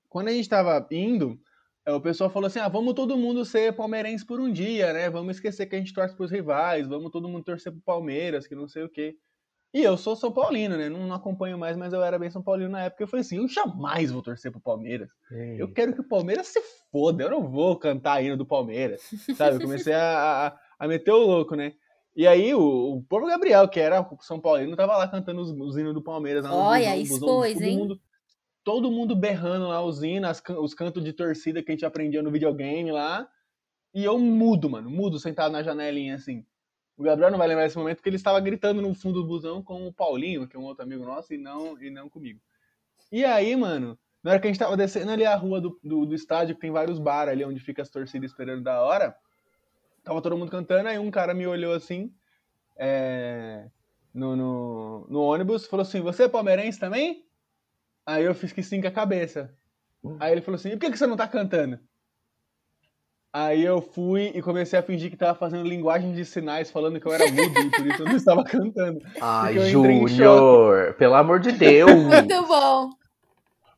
[0.09, 1.39] Quando a gente tava indo,
[1.87, 5.09] eh, o pessoal falou assim: ah, vamos todo mundo ser palmeirense por um dia, né?
[5.11, 8.55] Vamos esquecer que a gente torce pros rivais, vamos todo mundo torcer pro Palmeiras, que
[8.55, 9.17] não sei o quê.
[9.73, 10.89] E eu sou São Paulino, né?
[10.89, 13.03] Não acompanho mais, mas eu era bem São Paulino na época.
[13.03, 15.11] Eu falei assim: eu jamais vou torcer pro Palmeiras.
[15.59, 17.23] Eu quero que o Palmeiras se foda.
[17.25, 19.03] Eu não vou cantar a hino do Palmeiras.
[19.37, 19.57] Sabe?
[19.57, 21.75] Eu comecei a, a, a meter o louco, né?
[22.19, 25.77] E aí o, o povo Gabriel, que era São Paulino, tava lá cantando os, os
[25.77, 26.43] hinos do Palmeiras.
[26.43, 27.79] lá Olha, busão, busão, expôs, todo hein?
[27.79, 28.01] Mundo,
[28.65, 32.33] todo mundo berrando lá os hinos, os cantos de torcida que a gente aprendia no
[32.33, 33.29] videogame lá.
[33.95, 36.45] E eu mudo, mano, mudo, sentado na janelinha assim.
[36.97, 39.63] O Gabriel não vai lembrar desse momento porque ele estava gritando no fundo do busão
[39.63, 42.41] com o Paulinho, que é um outro amigo nosso, e não, e não comigo.
[43.13, 46.05] E aí, mano, na hora que a gente tava descendo ali a rua do, do,
[46.05, 49.17] do estádio, que tem vários bares ali onde fica as torcidas esperando da hora,
[50.09, 52.11] tava todo mundo cantando, aí um cara me olhou assim,
[52.79, 53.67] é,
[54.15, 57.27] no, no, no ônibus, falou assim, você é palmeirense também?
[58.07, 59.55] Aí eu fiz que sim com a cabeça.
[60.19, 61.79] Aí ele falou assim, e por que, que você não tá cantando?
[63.31, 67.07] Aí eu fui e comecei a fingir que tava fazendo linguagem de sinais, falando que
[67.07, 69.01] eu era mudo e por isso eu não estava cantando.
[69.21, 71.93] Ai, Júnior, pelo amor de Deus.
[72.03, 72.91] Muito bom.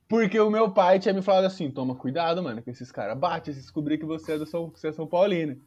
[0.08, 3.52] Porque o meu pai tinha me falado assim, toma cuidado, mano, que esses caras batem
[3.52, 5.60] se descobrir que você é do São, você é São Paulino.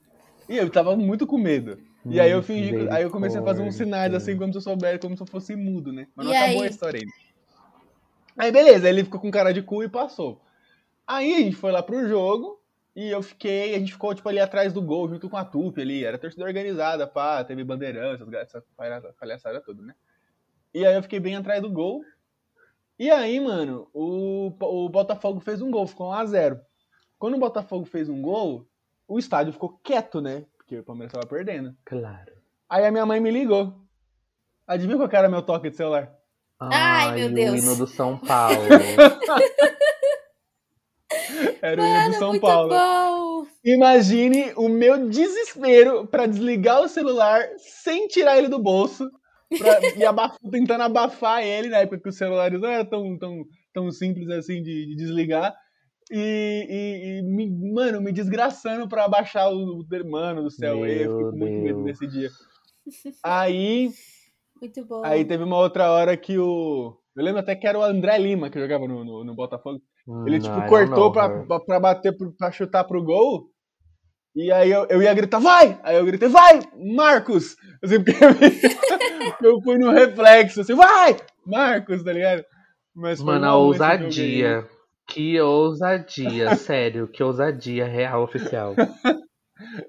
[0.48, 1.80] E eu tava muito com medo.
[2.06, 4.58] E aí eu fingi, que- aí eu comecei a fazer uns sinais assim, como se
[4.58, 6.08] eu soubesse, como se eu fosse mudo, né?
[6.16, 6.68] Mas não E acabou aí?
[6.68, 7.12] a história ainda.
[8.38, 10.42] Aí beleza, ele ficou com cara de cu e passou.
[11.08, 12.62] Aí a gente foi lá pro jogo
[12.96, 15.82] e eu fiquei, a gente ficou tipo ali atrás do gol, junto com a Tupi
[15.82, 19.96] ali, era torcida organizada, pá, teve bandeirão, essas- essa palhaçada, palhaçada toda, né?
[20.74, 22.04] E aí eu fiquei bem atrás do gol.
[22.98, 26.60] E aí, mano, o, o Botafogo fez um gol, ficou 1x0.
[27.20, 28.68] Quando o Botafogo fez um gol,
[29.08, 30.46] o estádio ficou quieto, né?
[30.58, 31.76] Porque o Palmeiras tava perdendo.
[31.86, 32.32] Claro.
[32.70, 33.74] Aí a minha mãe me ligou.
[34.68, 36.12] Adivinha qual que era meu toque de celular?
[36.60, 37.64] Ai, meu o Deus.
[37.64, 38.56] hino do São Paulo.
[41.62, 42.70] Era o hino de São Muito Paulo.
[42.70, 43.48] bom.
[43.64, 49.10] Imagine o meu desespero pra desligar o celular sem tirar ele do bolso.
[49.58, 53.44] Pra, e abaf- tentando abafar ele, na época que os celulares não eram tão, tão,
[53.74, 55.54] tão simples assim de, de desligar.
[56.16, 60.86] E, e- e me- mano, me desgraçando pra abaixar o, o mano do céu.
[60.86, 62.30] eu Meu fiquei com muito medo nesse dia.
[63.24, 63.90] Aí,
[64.62, 65.02] Muito bom.
[65.04, 66.96] aí teve uma outra hora que o.
[67.16, 69.80] Eu lembro até que era o André Lima que jogava no, no, no Botafogo.
[70.28, 73.50] Ele, tipo, Não, cortou know pra, pra, pra bater, pro- pra chutar pro gol.
[74.36, 75.80] E aí eu, eu ia gritar, vai!
[75.84, 76.60] Aí eu gritei, vai,
[76.96, 77.56] Marcos!
[77.84, 82.44] Assim, porque eu fui no reflexo, assim, vai, Marcos, tá ligado?
[82.96, 84.68] Mas Mano, a ousadia.
[85.08, 88.76] Que ousadia, sério, que ousadia real oficial.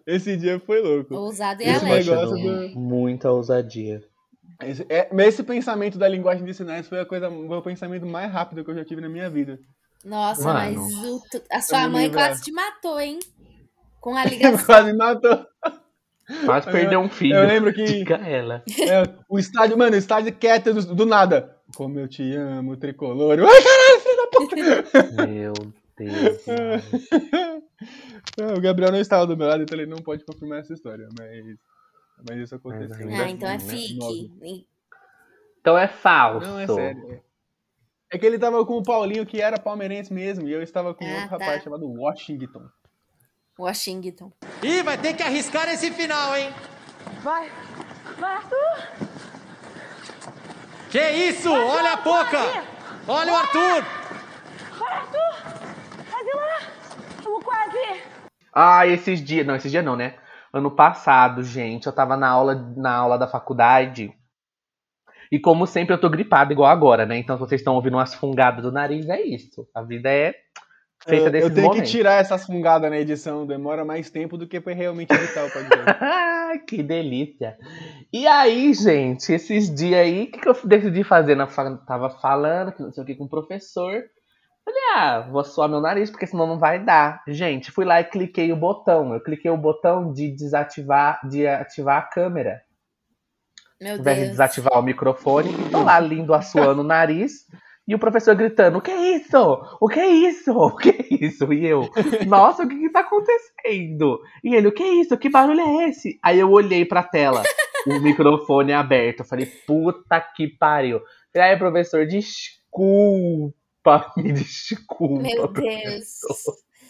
[0.06, 1.14] Esse dia foi louco.
[1.14, 2.10] Ousado e Esse alegre.
[2.10, 4.00] negócio achando do- Muita ousadia.
[4.62, 8.30] Esse, é, esse pensamento da linguagem de sinais foi a coisa, foi o pensamento mais
[8.32, 9.58] rápido que eu já tive na minha vida.
[10.04, 10.82] Nossa, Mano.
[10.82, 13.18] mas o a sua mãe quase te matou, hein?
[14.00, 14.64] Com a ligação.
[14.66, 15.44] Quase me matou.
[16.44, 17.36] Quase Eu- perdeu um filho.
[17.36, 18.62] Eu lembro que ela.
[18.80, 21.53] é, o estádio, mano, o estádio quieto do, do nada.
[21.74, 23.38] Como eu te amo, tricolor.
[23.40, 25.26] Ai, caralho, filho da puta!
[25.26, 25.52] Meu
[25.96, 26.48] Deus.
[28.38, 31.08] É, o Gabriel não estava do meu lado, então ele não pode confirmar essa história,
[31.18, 31.56] mas,
[32.28, 33.08] mas isso aconteceu.
[33.08, 34.06] Ah, então é assim, né?
[34.06, 34.66] fique.
[35.60, 36.46] Então é falso.
[36.46, 37.22] Não, é sério.
[38.10, 41.04] É que ele tava com o Paulinho, que era palmeirense mesmo, e eu estava com
[41.04, 41.36] Ah, outro tá.
[41.38, 42.68] rapaz chamado Washington.
[43.58, 44.32] Washington.
[44.62, 46.50] Ih, vai ter que arriscar esse final, hein?
[47.22, 47.50] Vai!
[48.18, 49.13] Vai, Arthur!
[50.94, 51.52] Que isso?
[51.52, 52.38] Olha a boca!
[53.08, 53.82] Olha o Arthur!
[54.78, 55.34] Vai, Arthur!
[56.08, 56.58] Quase lá!
[57.20, 58.02] Vamos quase!
[58.54, 59.44] Ah, esses dias.
[59.44, 60.14] Não, esses dias não, né?
[60.52, 64.14] Ano passado, gente, eu tava na aula, na aula da faculdade.
[65.32, 67.18] E como sempre, eu tô gripado igual agora, né?
[67.18, 69.68] Então, se vocês estão ouvindo umas fungadas do nariz, é isso.
[69.74, 70.32] A vida é
[71.06, 71.90] feita Eu, desses eu tenho momentos.
[71.90, 75.50] que tirar essas fungadas na edição, demora mais tempo do que pra realmente editar o
[75.50, 75.98] podcast.
[76.00, 77.56] Ah, que delícia.
[78.12, 81.34] E aí, gente, esses dias aí, o que, que eu decidi fazer?
[81.34, 84.02] Na, fa- tava falando, que não sei o que, com o professor.
[84.64, 87.22] Falei, ah, vou suar meu nariz, porque senão não vai dar.
[87.28, 89.12] Gente, fui lá e cliquei o botão.
[89.12, 92.62] Eu cliquei o botão de desativar, de ativar a câmera.
[93.78, 94.30] Meu Ao invés de Deus.
[94.32, 97.44] desativar o microfone, e tô lá lindo assoando o nariz.
[97.86, 99.36] E o professor gritando: O que é isso?
[99.80, 100.52] O que é isso?
[100.56, 101.52] O que é isso?
[101.52, 101.88] E eu:
[102.26, 104.20] Nossa, o que que tá acontecendo?
[104.42, 105.16] E ele: O que é isso?
[105.18, 106.18] Que barulho é esse?
[106.22, 107.42] Aí eu olhei pra tela,
[107.86, 109.20] o microfone aberto.
[109.20, 111.00] Eu falei: Puta que pariu.
[111.32, 113.52] Falei, Aí, professor, desculpa,
[114.16, 115.22] me desculpa.
[115.22, 116.20] Meu Deus.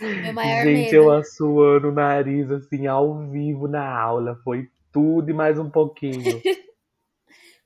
[0.01, 0.95] Meu maior Gente, medo.
[0.95, 4.37] eu assoando o nariz assim ao vivo na aula.
[4.45, 6.41] Foi tudo e mais um pouquinho.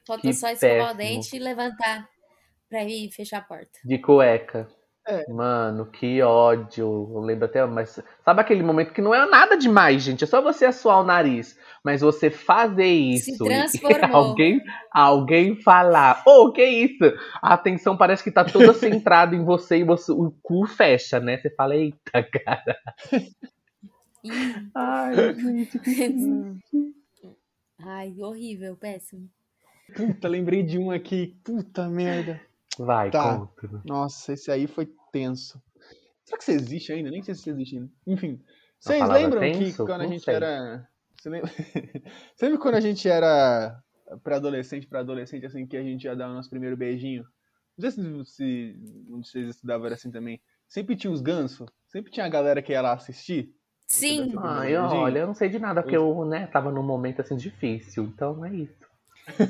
[0.07, 2.09] Falta só escovar o dente e levantar
[2.69, 3.79] pra ir fechar a porta.
[3.85, 4.69] De cueca.
[5.29, 7.11] Mano, que ódio.
[7.15, 10.23] Eu lembro até, mas sabe aquele momento que não é nada demais, gente?
[10.25, 11.59] É só você assoar o nariz.
[11.83, 14.15] Mas você fazer isso e transformou.
[14.29, 14.61] alguém,
[14.93, 17.05] alguém falar, ô, que isso?
[17.41, 21.39] A atenção parece que tá toda centrada em você e você, o cu fecha, né?
[21.39, 22.77] Você fala, eita, cara.
[24.75, 25.81] Ai, gente.
[27.81, 29.29] Ai, horrível, péssimo.
[29.97, 31.35] Puta, lembrei de um aqui.
[31.43, 32.39] Puta merda.
[32.79, 33.39] Vai, Tá.
[33.39, 33.83] conta.
[33.85, 35.61] Nossa, esse aí foi tenso.
[36.25, 37.11] Será que você existe ainda?
[37.11, 37.91] Nem sei se você existe ainda.
[38.07, 38.41] Enfim.
[38.45, 39.59] A Vocês lembram tenso?
[39.65, 40.35] que quando a Não gente sei.
[40.35, 40.89] era.
[41.19, 41.51] Você lembra...
[42.37, 43.83] Você lembra quando a gente era
[44.23, 47.25] pré-adolescente, pra adolescente, assim, que a gente ia dar o nosso primeiro beijinho?
[47.77, 50.41] Não sei se, se vocês estudavam era assim também.
[50.69, 51.69] Sempre tinha os gansos?
[51.89, 53.51] Sempre tinha a galera que ia lá assistir?
[53.87, 57.37] Sim, Ai, olha, eu não sei de nada, porque eu, né, tava num momento assim
[57.37, 58.87] difícil, então é isso.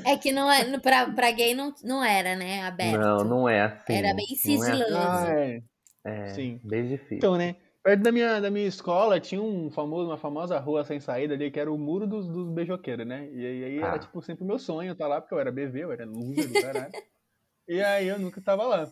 [0.05, 2.61] É que não é, pra, pra gay não, não era, né?
[2.63, 2.99] Aberto.
[2.99, 3.93] Não, não é assim.
[3.93, 4.95] Era bem é sigiloso.
[4.97, 5.61] Ah, é.
[6.05, 6.59] É, Sim.
[6.63, 7.17] bem difícil.
[7.17, 7.55] Então, né?
[7.83, 11.49] Perto da minha, da minha escola tinha um famoso, uma famosa rua sem saída ali,
[11.51, 13.29] que era o muro dos, dos beijoqueiros, né?
[13.31, 13.87] E aí, aí Ah.
[13.87, 16.61] era, tipo, sempre o meu sonho estar lá, porque eu era BV, eu era do
[16.61, 16.91] caralho.
[17.67, 18.91] e aí eu nunca tava lá.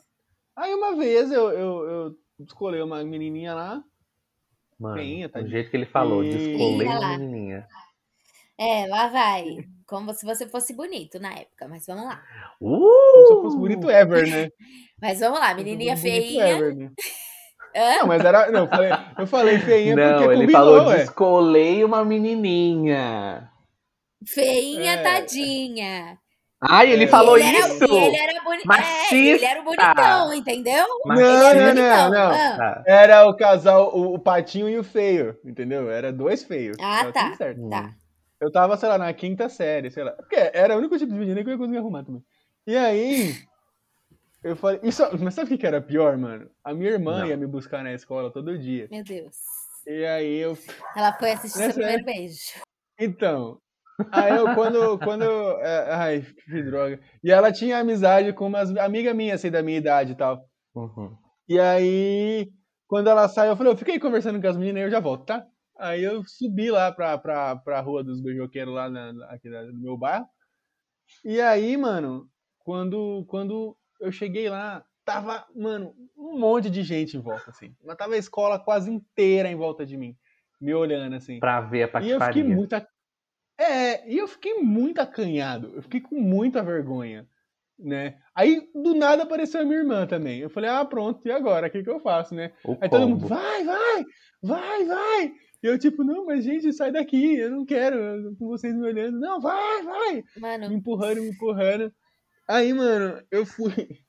[0.55, 3.83] Aí uma vez eu, eu, eu descolei uma menininha lá.
[4.79, 5.51] Mano, feinha, do tadinha.
[5.51, 7.67] jeito que ele falou, E- descolei uma menininha.
[8.57, 9.43] É, lá vai.
[9.87, 12.21] Como se você fosse bonito na época, mas vamos lá.
[12.61, 12.77] Uh!
[12.79, 14.49] Como se eu fosse bonito ever, né?
[15.01, 16.47] Mas vamos lá, menininha bonito feinha.
[16.47, 16.91] ever, né?
[17.99, 18.49] Não, mas era.
[18.49, 20.97] Não, eu falei, eu falei feinha Não, porque ele combinou, falou ué.
[20.97, 23.51] descolei uma menininha.
[24.25, 25.03] Feinha, É.
[25.03, 26.17] tadinha.
[26.59, 27.07] Ai, ele É.
[27.07, 27.85] falou ele era, isso!
[27.85, 28.61] e ele era boni...
[28.73, 30.85] é, ele era o bonitão, entendeu?
[31.05, 31.15] Não,
[31.51, 32.31] Ele não, era não, não.
[32.31, 32.83] Ah.
[32.87, 35.91] Era o casal, o, o patinho e o feio, entendeu?
[35.91, 36.75] Era dois feios.
[36.81, 37.37] Ah, tá.
[37.69, 37.93] Tá.
[38.39, 40.11] Eu tava, sei lá, na quinta série, sei lá.
[40.11, 42.23] Porque era o único tipo de menina que eu ia conseguir arrumar também.
[42.67, 43.33] E aí,
[44.43, 44.79] eu falei.
[44.83, 46.49] Isso, mas sabe o que era pior, mano?
[46.63, 47.27] A minha irmã Não.
[47.27, 48.87] ia me buscar na escola todo dia.
[48.91, 49.35] Meu Deus.
[49.85, 50.57] E aí eu.
[50.95, 52.39] Ela foi assistir seu Nessa primeiro beijo.
[52.99, 53.59] Então.
[54.11, 54.99] Aí eu, quando.
[54.99, 55.23] quando
[55.61, 56.99] é, ai, que droga.
[57.23, 60.45] E ela tinha amizade com umas amigas minhas, assim, da minha idade e tal.
[60.75, 61.15] Uhum.
[61.49, 62.51] E aí,
[62.87, 65.25] quando ela saiu, eu falei, eu fiquei conversando com as meninas e eu já volto,
[65.25, 65.45] tá?
[65.79, 69.97] Aí eu subi lá pra, pra, pra rua dos beijoqueiros lá na, aqui no meu
[69.97, 70.27] bairro.
[71.23, 77.21] E aí, mano, quando, quando eu cheguei lá, tava, mano, um monte de gente em
[77.21, 77.73] volta, assim.
[77.83, 80.15] Mas tava a escola quase inteira em volta de mim,
[80.59, 81.39] me olhando, assim.
[81.39, 82.55] Pra ver a E eu fiquei patifaria.
[82.55, 82.75] muito.
[83.59, 85.71] É, e eu fiquei muito acanhado.
[85.75, 87.27] Eu fiquei com muita vergonha,
[87.79, 88.19] né?
[88.35, 90.39] Aí, do nada, apareceu a minha irmã também.
[90.39, 91.67] Eu falei, ah, pronto, e agora?
[91.67, 92.53] O que, que eu faço, né?
[92.63, 93.27] O Aí todo mundo, combo.
[93.27, 94.05] vai, vai,
[94.43, 95.31] vai, vai.
[95.63, 98.85] E eu, tipo, não, mas gente, sai daqui, eu não quero, eu- com vocês me
[98.85, 99.19] olhando.
[99.19, 100.15] Não, vai, vai.
[100.15, 101.91] Me Mano, empurrando, me empurrando.
[102.47, 103.99] Aí, mano, eu fui.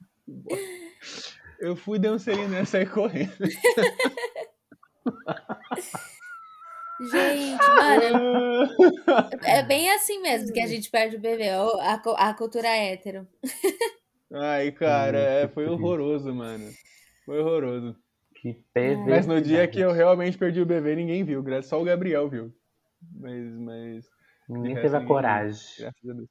[1.59, 3.33] Eu fui, dei um selinho nessa e saí correndo.
[7.01, 8.69] gente, mano,
[9.45, 11.49] é bem assim mesmo que a gente perde o bebê.
[11.49, 13.27] A, a cultura hétero.
[14.33, 16.71] Ai, cara, é, foi horroroso, mano.
[17.25, 17.97] Foi horroroso.
[18.43, 19.11] Que perversidade.
[19.11, 21.45] Mas no dia que eu realmente perdi o bebê, ninguém viu.
[21.63, 22.53] Só o Gabriel viu.
[23.13, 24.05] Mas, mas,
[24.49, 25.61] Ninguém teve a ninguém viu, coragem.
[25.79, 26.29] graças a Deus.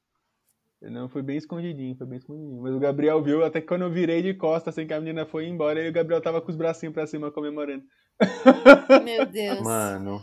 [0.80, 2.62] Eu não, foi bem escondidinho, foi bem escondidinho.
[2.62, 5.26] Mas o Gabriel viu, até que quando eu virei de costas, assim que a menina
[5.26, 7.84] foi embora, e o Gabriel tava com os bracinhos pra cima comemorando.
[9.04, 9.60] Meu Deus.
[9.60, 10.22] Mano,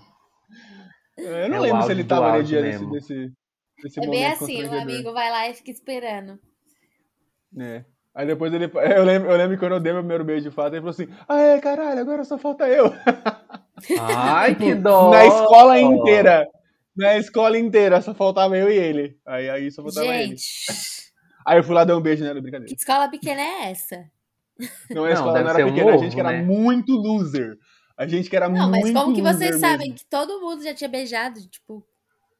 [1.17, 2.91] Eu não É lembro se ele tava no dia desse, mesmo.
[2.91, 3.31] desse,
[3.81, 4.81] desse É momento bem assim, o constrangedor.
[4.81, 6.39] amigo vai lá e fica esperando.
[7.59, 7.85] É.
[8.15, 8.65] Aí depois ele.
[8.95, 10.91] Eu lembro, eu lembro que quando eu dei meu primeiro beijo de fato, ele falou
[10.91, 12.93] assim: Ah, é, caralho, agora só falta eu.
[13.99, 15.11] Ai, que dó!
[15.11, 16.47] Na escola inteira.
[16.95, 19.19] Na escola inteira, só faltava eu e ele.
[19.25, 20.29] Aí, aí só faltava ele.
[20.37, 20.65] Gente,
[21.45, 22.73] Aí eu fui lá dar um beijo nela, brincadeira.
[22.73, 23.97] que escola pequena é essa?
[24.89, 26.41] Não, a Não, escola deve não era um pequena, a gente que era né?
[26.41, 27.57] muito loser.
[27.97, 29.95] A gente que era Não, muito mas como que vocês loser sabem mesmo.
[29.95, 31.85] que todo mundo já tinha beijado, tipo,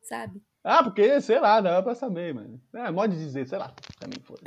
[0.01, 0.41] sabe?
[0.63, 2.59] Ah, porque, sei lá, dava pra saber, mano.
[2.73, 4.38] É, modo de dizer, sei lá, também foi.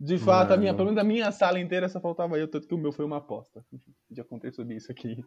[0.00, 2.74] De fato, a minha, pelo menos a minha sala inteira só faltava eu, tanto que
[2.74, 3.64] o meu foi uma aposta.
[4.10, 5.24] Já contei sobre isso aqui.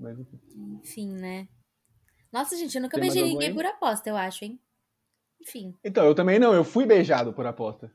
[0.00, 0.40] Mas, enfim.
[0.82, 1.48] Enfim, né?
[2.32, 4.58] Nossa, gente, eu nunca Tem beijei ninguém por aposta, eu acho, hein?
[5.40, 5.76] Enfim.
[5.84, 7.92] Então, eu também não, eu fui beijado por aposta.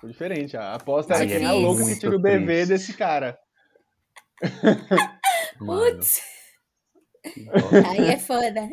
[0.00, 0.56] Foi diferente.
[0.56, 2.68] A aposta era quem é é louco que tira o bebê triste.
[2.68, 3.38] desse cara.
[5.58, 6.20] Putz,
[7.88, 8.68] aí é foda.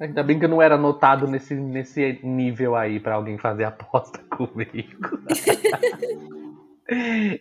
[0.00, 4.18] Ainda bem que eu não era notado nesse, nesse nível aí pra alguém fazer aposta
[4.36, 5.18] comigo.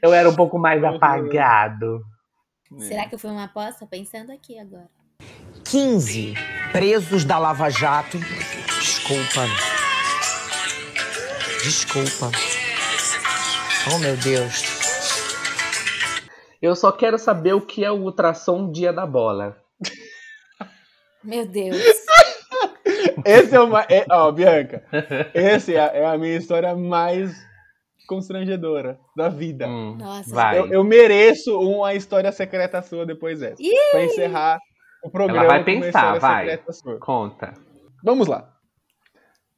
[0.02, 2.04] eu era um pouco mais apagado.
[2.78, 3.86] Será que eu fui uma aposta?
[3.86, 4.90] Pensando aqui agora.
[5.66, 6.34] 15
[6.72, 8.18] presos da Lava Jato.
[8.80, 9.42] Desculpa.
[11.64, 12.32] Desculpa.
[13.94, 14.82] Oh, meu Deus.
[16.62, 19.58] Eu só quero saber o que é o ultrassom dia da bola.
[21.24, 21.78] Meu Deus.
[23.26, 23.88] Esse é o mais.
[23.90, 24.84] É, ó, Bianca,
[25.34, 27.32] esse é, é a minha história mais
[28.08, 29.68] constrangedora da vida.
[29.68, 30.34] Hum, Nossa.
[30.34, 30.60] vai.
[30.60, 33.62] Eu, eu mereço uma história secreta sua depois dessa.
[33.62, 33.72] Ih!
[33.92, 34.60] Pra encerrar
[35.04, 35.46] o programa.
[35.46, 36.60] Ela vai pensar, vai.
[37.00, 37.54] Conta.
[38.04, 38.52] Vamos lá.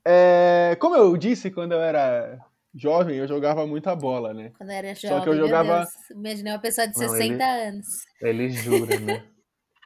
[0.05, 2.37] É, como eu disse quando eu era
[2.75, 4.51] jovem, eu jogava muita bola, né?
[4.57, 6.09] Quando eu era Só jovem, que eu jogava- meu Deus.
[6.11, 7.85] Imaginei uma pessoa de Não, 60 anos.
[8.21, 9.23] Ele jura, né?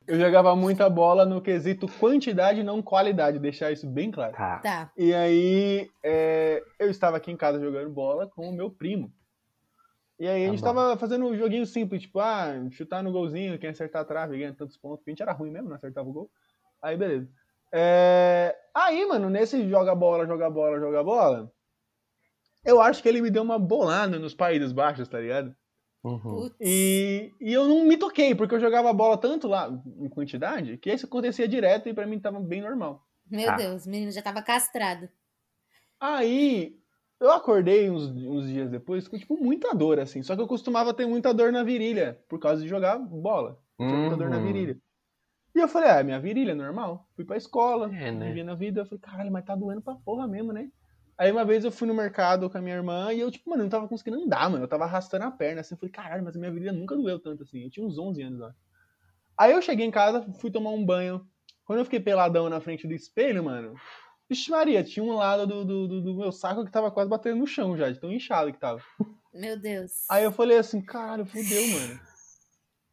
[0.08, 4.34] Eu jogava muita bola no quesito quantidade, não qualidade, deixar isso bem claro.
[4.34, 4.60] Tá.
[4.60, 4.92] Tá.
[4.98, 9.12] E aí, é, eu estava aqui em casa jogando bola com o meu primo.
[10.20, 10.68] E aí a Tá gente bom.
[10.74, 14.54] tava fazendo um joguinho simples, tipo, ah, chutar no golzinho, quem acertar a trave ganha
[14.54, 16.32] tantos pontos, porque a gente era ruim mesmo, não acertava o gol.
[16.82, 17.28] Aí, beleza.
[17.72, 21.52] É, Aí, mano, nesse joga bola, joga bola, joga bola,
[22.64, 25.54] eu acho que ele me deu uma bolada nos Países Baixos, tá ligado?
[26.08, 26.50] Uhum.
[26.60, 30.92] E, e eu não me toquei, porque eu jogava bola tanto lá em quantidade, que
[30.92, 33.08] isso acontecia direto e pra mim tava bem normal.
[33.30, 33.58] Meu Tá.
[33.58, 35.10] Deus, o menino já tava castrado.
[36.00, 36.80] Aí
[37.20, 40.22] eu acordei uns, uns dias depois com, tipo, muita dor, assim.
[40.24, 43.60] Só que eu costumava ter muita dor na virilha, por causa de jogar bola.
[43.88, 44.44] Tinha muita dor na Uhum.
[44.44, 44.78] virilha.
[45.56, 47.10] E eu falei, ah, minha virilha é normal.
[47.16, 48.28] Fui pra escola, É, né?
[48.28, 48.82] vivia na vida.
[48.82, 50.72] Eu falei, caralho, mas tá doendo pra porra mesmo, né?
[51.18, 53.62] Aí uma vez eu fui no mercado com a minha irmã e eu, tipo, mano,
[53.62, 54.64] eu não tava conseguindo andar, mano.
[54.64, 55.74] Eu tava arrastando a perna, assim.
[55.74, 57.64] Eu falei, caralho, mas a minha virilha nunca doeu tanto, assim.
[57.64, 58.54] Eu tinha uns 11 anos lá.
[59.38, 61.28] Aí eu cheguei em casa, fui tomar um banho.
[61.66, 63.76] Quando eu fiquei peladão na frente do espelho, mano,
[64.30, 67.38] Vixe Maria, tinha um lado do, do, do- do meu saco que tava quase batendo
[67.40, 68.82] no chão já, de tão inchado que tava.
[69.34, 69.92] Meu Deus.
[70.10, 72.00] Aí eu falei assim, caralho, fudeu, mano.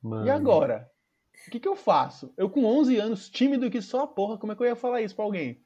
[0.03, 0.27] Mano.
[0.27, 0.89] E agora?
[1.47, 2.33] O que que eu faço?
[2.37, 5.03] Eu com 11 anos, tímido que só a porra, como é que eu ia falar
[5.03, 5.64] isso pra alguém?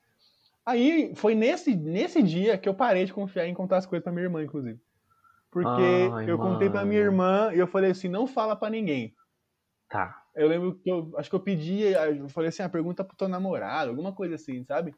[0.68, 4.12] Aí foi nesse, nesse dia que eu parei de confiar em contar as coisas pra
[4.12, 4.78] minha irmã, inclusive.
[5.50, 7.12] Porque Ai, eu contei pra minha mano.
[7.12, 9.14] irmã e eu falei assim, não fala pra ninguém.
[9.88, 10.22] Tá.
[10.36, 13.28] Eu lembro que eu acho que eu pedi, eu falei assim, a pergunta pro teu
[13.28, 14.94] namorado, alguma coisa assim, sabe?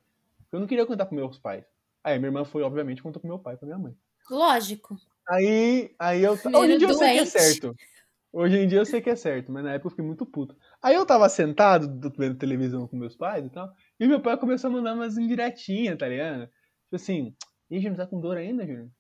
[0.51, 1.65] Eu não queria contar pros meus pais.
[2.03, 3.95] Aí minha irmã foi, obviamente, contou pro meu pai e pra minha mãe.
[4.29, 4.97] Lógico.
[5.29, 6.35] Aí, aí eu.
[6.45, 7.31] Menino Hoje em dia eu sei que é doente.
[7.31, 7.77] certo.
[8.33, 10.57] Hoje em dia eu sei que é certo, mas na época eu fiquei muito puto.
[10.83, 14.69] Aí eu tava sentado, vendo televisão com meus pais e tal, e meu pai começou
[14.69, 16.47] a mandar umas indiretinhas, tá ligado?
[16.47, 17.35] Tipo assim,
[17.71, 18.91] Ih, Júnior, tá com dor ainda, Júnior?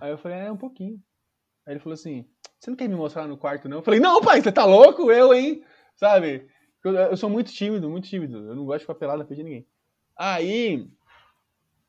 [0.00, 1.00] Aí eu falei, é, um pouquinho.
[1.66, 3.78] Aí ele falou assim, você não quer me mostrar no quarto, não?
[3.78, 5.10] Eu falei, não, pai, você tá louco?
[5.12, 5.64] Eu, hein?
[5.94, 6.48] Sabe?
[6.84, 8.38] Eu, eu sou muito tímido, muito tímido.
[8.38, 9.66] Eu não gosto de ficar pelado na frente de ninguém.
[10.16, 10.88] Aí,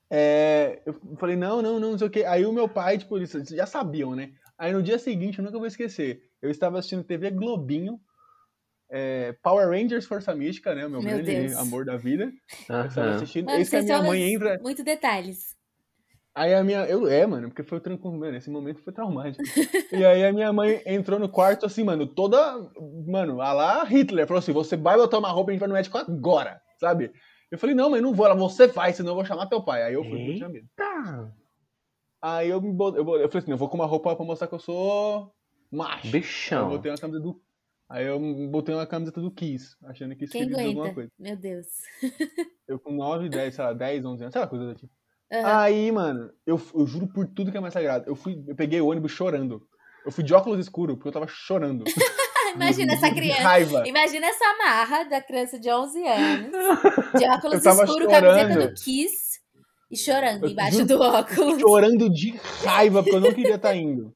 [0.09, 2.23] é, eu falei, não, não, não, não sei o quê.
[2.23, 4.33] Aí o meu pai, tipo, eles já sabiam, né?
[4.57, 7.99] Aí no dia seguinte, eu nunca vou esquecer, eu estava assistindo TV Globinho,
[8.97, 10.85] é, Power Rangers Força Mística, né?
[10.85, 11.55] O meu, Meu grande Deus.
[11.57, 12.31] amor da vida.
[12.69, 13.15] Eu estava Aham.
[13.17, 13.45] assistindo.
[13.47, 14.57] Mano, a minha mãe entra.
[14.61, 15.53] muito detalhes.
[16.33, 16.85] Aí a minha.
[16.85, 18.35] Eu, é, mano, porque foi tranquilo, mano.
[18.37, 19.43] Esse momento foi traumático.
[19.91, 22.37] e aí a minha mãe entrou no quarto assim, mano, toda.
[23.07, 25.69] Mano, a lá Hitler falou assim: você vai botar uma roupa e a gente vai
[25.69, 27.11] no médico agora, sabe?
[27.51, 28.25] Eu falei, não, mãe, não vou.
[28.25, 29.83] Ela, você vai, senão eu vou chamar teu pai.
[29.83, 30.67] Aí eu fui, eu tinha medo.
[30.75, 31.31] Tá.
[32.21, 34.47] Aí eu me bot- eu, eu falei assim, eu vou com uma roupa pra mostrar
[34.47, 35.31] que eu sou
[35.71, 36.01] macho.
[36.03, 36.69] Aí eu Bichão.
[36.69, 37.39] botei uma camisa do.
[37.89, 38.19] Aí eu
[38.49, 41.11] botei uma camiseta do Kiss, achando que isso Quem queria alguma coisa.
[41.19, 41.67] Meu Deus.
[42.67, 44.91] Eu com 9, 10, sei lá, 10, 11 anos, sei lá, coisa do tipo.
[45.31, 45.59] Aham.
[45.61, 48.05] Aí, mano, eu, eu juro por tudo que é mais sagrado.
[48.07, 49.61] Eu fui, eu peguei o ônibus chorando.
[50.03, 51.83] Eu fui de óculos escuros, porque eu tava chorando.
[52.55, 53.41] Imagina essa criança.
[53.41, 53.83] raiva.
[53.87, 56.51] Imagina essa marra da criança de 11 anos,
[57.19, 58.67] de óculos tava escuros, camiseta chorando.
[58.67, 59.39] do Kiss
[59.91, 61.59] e chorando Eu embaixo juro- do óculos.
[61.61, 62.31] Chorando de
[62.63, 64.11] raiva, porque eu não queria estar indo.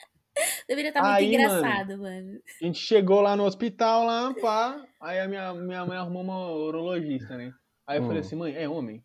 [0.70, 2.40] Deveria estar muito Aí, engraçado, mano.
[2.62, 4.86] A gente chegou lá no hospital, lá, pá.
[5.02, 7.52] Aí a minha, minha mãe arrumou uma urologista, né?
[7.88, 8.22] Aí eu falei Hum.
[8.22, 9.04] assim, mãe, é homem?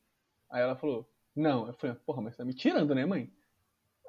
[0.51, 1.67] Aí ela falou, não.
[1.67, 3.33] Eu falei, porra, mas você tá me tirando, né, mãe?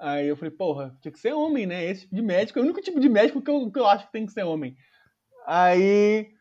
[0.02, 1.86] Aí eu falei, porra, tinha que ser homem, né?
[1.86, 4.06] Esse tipo de médico é o único tipo de médico que eu, que eu acho
[4.08, 4.76] que tem que ser homem.
[5.48, 6.34] Aí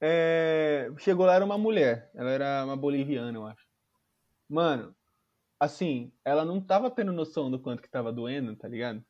[0.00, 2.08] é, chegou lá, era uma mulher.
[2.14, 3.66] Ela era uma boliviana, eu acho.
[4.48, 4.94] Mano,
[5.58, 9.04] assim, ela não tava tendo noção do quanto que tava doendo, tá ligado?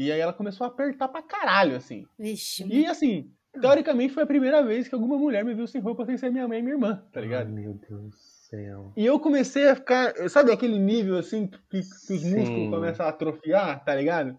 [0.00, 2.06] E aí ela começou a apertar pra caralho, assim.
[2.18, 2.64] Vixe.
[2.66, 3.30] E assim,
[3.60, 6.48] teoricamente foi a primeira vez que alguma mulher me viu sem roupa sem ser minha
[6.48, 7.48] mãe e minha irmã, tá ligado?
[7.48, 8.94] Ai, meu Deus do céu.
[8.96, 12.34] E eu comecei a ficar, sabe aquele nível assim que, que os Sim.
[12.34, 14.38] músculos começam a atrofiar, tá ligado?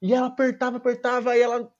[0.00, 1.70] E ela apertava, apertava, e ela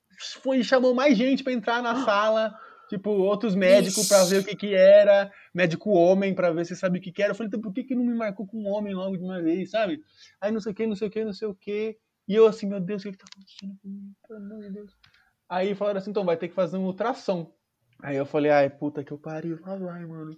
[0.42, 2.54] foi e chamou mais gente pra entrar na sala,
[2.90, 6.98] tipo, outros médicos pra ver o que que era, médico homem pra ver se sabe
[6.98, 7.30] o que que era.
[7.30, 9.40] Eu falei, então por que que não me marcou com um homem logo de uma
[9.40, 9.98] vez, sabe?
[10.38, 11.96] Aí não sei o que, não sei o que, não sei o que.
[12.28, 14.14] E eu assim, meu Deus, o que que tá acontecendo comigo?
[14.26, 14.90] Pelo amor de Deus.
[15.48, 17.52] Aí falaram assim, então vai ter que fazer um ultrassom.
[18.02, 20.36] Aí eu falei, ai, puta que eu pariu, lá vai, mano.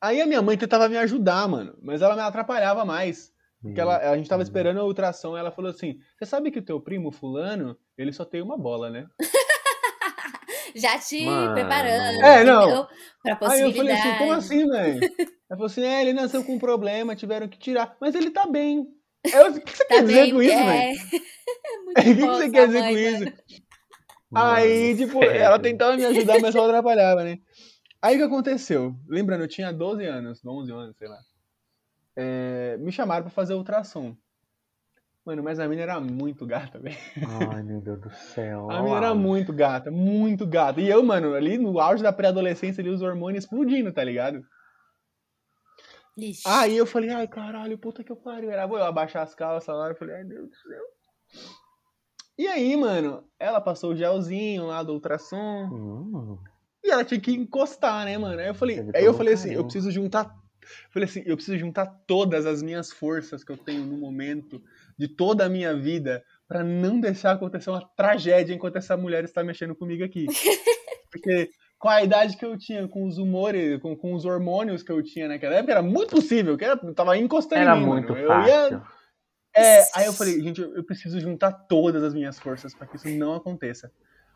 [0.00, 3.32] Aí a minha mãe tentava me ajudar, mano, mas ela me atrapalhava mais.
[3.60, 6.60] Porque ela, a gente tava esperando a ultrassom e ela falou assim: Você sabe que
[6.60, 9.08] o teu primo, fulano, ele só tem uma bola, né?
[10.76, 11.54] Já te Mano.
[11.54, 12.86] preparando, É, não.
[13.22, 14.00] Pra Aí eu falei possibilidade.
[14.08, 15.00] assim, como assim, velho?
[15.50, 17.96] Ela falou assim, é, ele nasceu com um problema, tiveram que tirar.
[18.00, 18.86] Mas ele tá bem.
[19.24, 20.64] Eu, o que você Tá quer dizer com isso, é.
[20.64, 21.00] velho?
[21.68, 23.24] É muito O que você quer dizer com isso?
[24.34, 25.40] Aí, tipo, sério.
[25.40, 27.38] ela tentava me ajudar, mas só atrapalhava, né?
[28.00, 28.94] Aí o que aconteceu?
[29.08, 31.18] Lembrando, eu tinha 12 anos, 11 anos, sei lá.
[32.16, 34.14] É, me chamaram pra fazer ultrassom.
[35.24, 36.96] Mano, mas a mina era muito gata, velho.
[37.52, 38.70] Ai, meu Deus do céu.
[38.70, 40.80] A mina era muito gata, muito gata.
[40.80, 44.42] E eu, mano, ali no auge da pré-adolescência, ali os hormônios explodindo, tá ligado?
[46.18, 46.42] Ixi.
[46.46, 48.50] Aí eu falei, ai, caralho, puta que eu pariu.
[48.50, 50.84] Era vou eu abaixar as calças lá, eu falei, ai, Deus do céu.
[52.36, 55.68] E aí, mano, ela passou o gelzinho lá do ultrassom.
[55.72, 56.38] Hum,
[56.84, 58.40] E ela tinha que encostar, né, mano?
[58.40, 60.24] Aí eu falei, aí eu falei assim, eu preciso juntar.
[60.24, 64.62] eu Falei assim, eu preciso juntar todas as minhas forças que eu tenho no momento,
[64.96, 69.42] de toda a minha vida, pra não deixar acontecer uma tragédia enquanto essa mulher está
[69.44, 70.26] mexendo comigo aqui.
[71.10, 74.90] Porque com a idade que eu tinha, com os humores, com, com os hormônios que
[74.90, 78.12] eu tinha naquela época, era muito possível, que era, tava encostando Era em mim, muito
[78.12, 78.24] mano.
[78.24, 78.50] Eu fácil.
[78.50, 78.82] ia,
[79.54, 83.08] é, aí eu falei, gente, eu, preciso juntar todas as minhas forças pra que isso
[83.08, 83.90] não aconteça.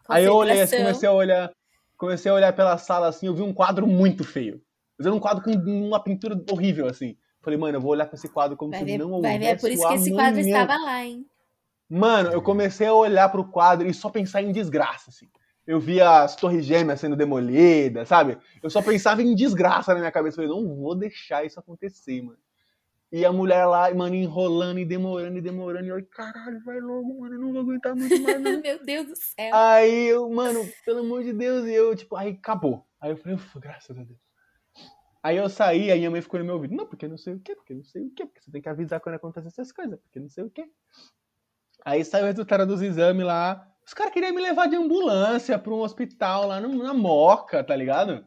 [0.09, 1.53] Aí eu olhei, assim, comecei a olhar,
[1.97, 4.61] comecei a olhar pela sala assim, eu vi um quadro muito feio.
[4.99, 7.17] Eu vi um quadro com uma pintura horrível assim.
[7.41, 9.39] Falei, mano, eu vou olhar pra esse quadro como Vai se ver, não vai houvesse
[9.39, 11.27] ver, é por isso que esse quadro estava lá, hein?
[11.89, 15.29] Mano, eu comecei a olhar pro quadro e só pensar em desgraça, assim.
[15.67, 18.37] Eu via as torres gêmeas sendo demolidas, sabe?
[18.63, 20.37] Eu só pensava em desgraça na minha cabeça.
[20.37, 22.39] Falei, não vou deixar isso acontecer, mano.
[23.13, 25.85] E a mulher lá, mano, enrolando e demorando e demorando.
[25.85, 28.41] E eu, caralho, vai logo, mano, eu não vou aguentar muito mais.
[28.63, 29.55] Meu Deus do céu.
[29.55, 32.87] Aí eu, mano, pelo amor de Deus, e eu, tipo, aí acabou.
[32.99, 34.19] Aí eu falei, ufa, graças a Deus.
[35.23, 36.75] Aí eu saí, aí minha mãe ficou no meu ouvido.
[36.75, 38.69] Não, porque não sei o quê, porque não sei o quê, porque você tem que
[38.69, 40.65] avisar quando acontecem essas coisas, porque não sei o quê.
[41.85, 43.72] Aí saiu o resultado dos exames lá.
[43.87, 47.75] Os caras queriam me levar de ambulância pra um hospital lá no- na Moca, tá
[47.75, 48.25] ligado?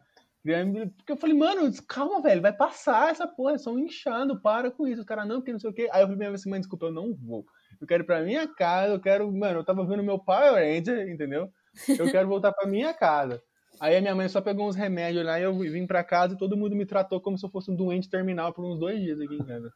[0.98, 4.70] Porque eu falei, mano, calma, velho, vai passar essa porra, é só um inchado, para
[4.70, 5.02] com isso.
[5.02, 5.90] Os caras, não, porque não sei o quê.
[5.92, 7.46] Aí eu falei, minha assim, mãe, desculpa, eu não vou.
[7.82, 9.32] Eu quero ir pra minha casa, eu quero.
[9.32, 11.50] Mano, eu tava vendo meu Power Ranger, entendeu?
[11.98, 13.42] Eu quero voltar pra minha casa.
[13.80, 16.38] Aí a minha mãe só pegou uns remédios lá e eu vim pra casa e
[16.38, 19.20] todo mundo me tratou como se eu fosse um doente terminal por uns dois dias
[19.20, 19.74] aqui em casa.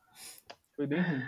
[0.75, 1.21] Foi bem ruim.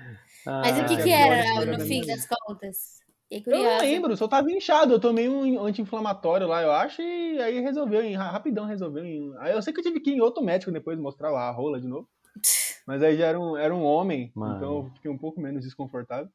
[0.45, 3.00] Mas o que Ai, que agora era no fim das contas?
[3.31, 4.93] Eu não lembro, só tava inchado.
[4.93, 9.05] Eu tomei um anti-inflamatório lá, eu acho, e aí resolveu, em- rapidão resolveu.
[9.05, 11.47] em- Aí eu sei que eu tive que ir em outro médico depois mostrar lá
[11.47, 12.07] a rola de novo.
[12.85, 14.57] Mas aí já era um, era um homem, Mano.
[14.57, 16.29] então eu fiquei um pouco menos desconfortável.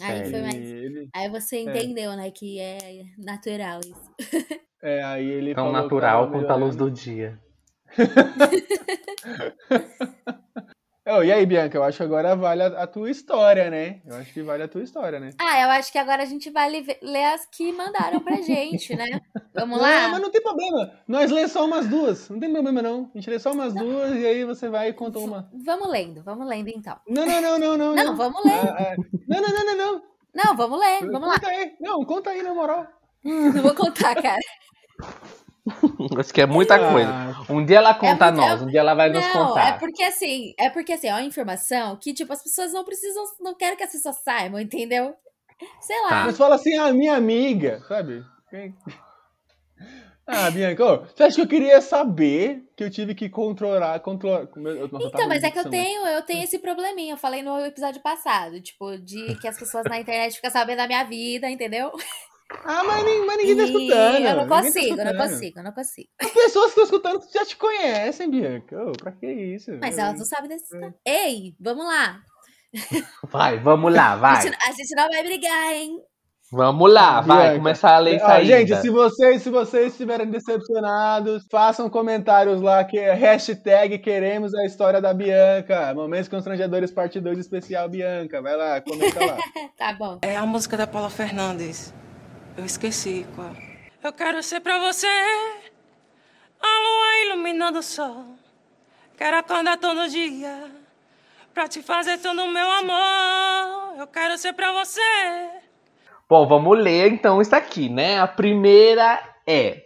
[0.00, 0.46] Aí foi Sério?
[0.46, 0.72] mais.
[0.72, 2.30] Ele, Aí você entendeu, né?
[2.30, 2.78] Que é
[3.18, 4.14] natural isso.
[4.80, 7.38] é, aí ele Tão falou que natural quanto a luz do dia.
[11.10, 14.00] Oh, e aí, Bianca, eu acho que agora vale a, a tua história, né?
[14.06, 15.30] Eu acho que vale a tua história, né?
[15.40, 18.94] Ah, eu acho que agora a gente vai le- ler as que mandaram pra gente,
[18.94, 19.06] né?
[19.54, 20.08] Vamos Não, lá?
[20.08, 20.92] mas não tem problema.
[21.08, 22.28] Nós lê só umas duas.
[22.28, 23.10] Não tem problema, não.
[23.14, 25.50] A gente lê só umas duas e aí você vai e conta uma.
[25.64, 26.96] Vamos lendo, vamos lendo então.
[27.08, 27.94] Não, não, não, não, não.
[27.94, 28.52] Não, vamos ler.
[28.52, 28.96] Ah, ah,
[29.26, 30.02] não, não, não, não, não.
[30.34, 31.34] Não, vamos ler, vamos lá.
[31.34, 31.72] Conta aí.
[31.80, 32.86] Não, conta aí, na moral.
[33.24, 34.38] Não vou contar, cara.
[36.18, 37.52] Acho que é muita Ah, coisa.
[37.52, 39.68] Um dia ela conta a muito- nós, um dia ela vai nos Não, contar.
[39.68, 43.24] é porque assim, é porque assim, é uma informação que, tipo, as pessoas não precisam,
[43.40, 45.14] não querem que as pessoas saibam, entendeu?
[45.80, 46.08] Sei lá.
[46.08, 46.24] Tá.
[46.26, 48.24] Mas fala assim, ah, minha amiga, sabe?
[50.30, 54.46] Ah, Bianca, ô, você acha que eu queria saber que eu tive que controlar, controlar...
[54.56, 57.14] nossa, Então, mas é que eu tenho, eu tenho esse probleminha.
[57.14, 60.86] Eu falei no episódio passado, tipo, de que as pessoas na internet ficam sabendo da
[60.86, 61.90] minha vida, entendeu?
[62.64, 64.14] Ah, mas, nem- mas ninguém tá escutando.
[64.26, 66.08] eu não tá consigo, eu não consigo, eu não consigo.
[66.20, 68.76] As pessoas que estão escutando já te conhecem, Bianca.
[68.84, 69.72] Ô, pra que isso?
[69.80, 70.64] Mas elas não sabem desse.
[71.06, 72.20] Ei, vamos lá.
[73.24, 74.42] Vai, vamos lá, A vai.
[74.42, 75.98] gente, a gente não vai brigar, hein?
[76.50, 77.38] Vamos lá, vai.
[77.48, 77.58] Bianca.
[77.58, 78.46] Começar a ler aí.
[78.46, 84.64] gente, se vocês, se vocês estiverem decepcionados, façam comentários lá que é hashtag queremos a
[84.64, 85.92] história da Bianca.
[85.94, 88.40] Momentos constrangedores, parte 2 especial Bianca.
[88.40, 89.36] Vai lá, comenta lá.
[89.76, 90.18] Tá bom.
[90.22, 91.92] É a música da Paula Fernandes.
[92.58, 93.52] Eu esqueci qual.
[94.02, 98.24] Eu quero ser pra você a lua iluminando o sol.
[99.16, 100.68] Quero acordar todo dia
[101.54, 103.96] pra te fazer todo o meu amor.
[103.96, 105.00] Eu quero ser pra você.
[106.28, 108.18] Bom, vamos ler então isso aqui, né?
[108.18, 109.80] A primeira é: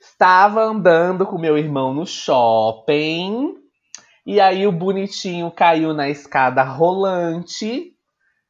[0.00, 3.54] Estava andando com meu irmão no shopping
[4.26, 7.96] e aí o bonitinho caiu na escada rolante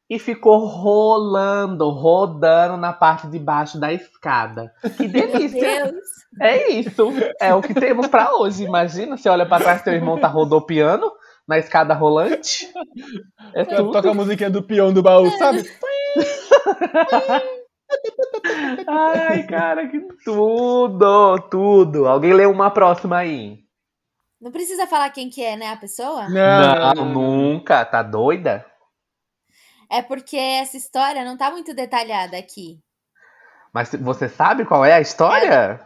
[0.09, 4.73] e ficou rolando, rodando na parte de baixo da escada.
[4.97, 5.85] Que Meu delícia!
[5.85, 6.19] Deus.
[6.41, 8.63] É isso, é o que temos pra hoje.
[8.63, 11.11] Imagina, você olha pra trás, teu irmão tá rodopiando
[11.47, 12.67] na escada rolante.
[13.53, 13.91] É tudo.
[13.91, 15.63] Toca a musiquinha do peão do baú, sabe?
[18.87, 22.07] Ai, cara, que tudo, tudo.
[22.07, 23.59] Alguém lê uma próxima aí.
[24.39, 26.29] Não precisa falar quem que é, né, a pessoa?
[26.29, 27.83] Não, nunca.
[27.83, 28.65] Tá doida?
[29.89, 32.79] É porque essa história não tá muito detalhada aqui.
[33.73, 35.79] Mas você sabe qual é a história?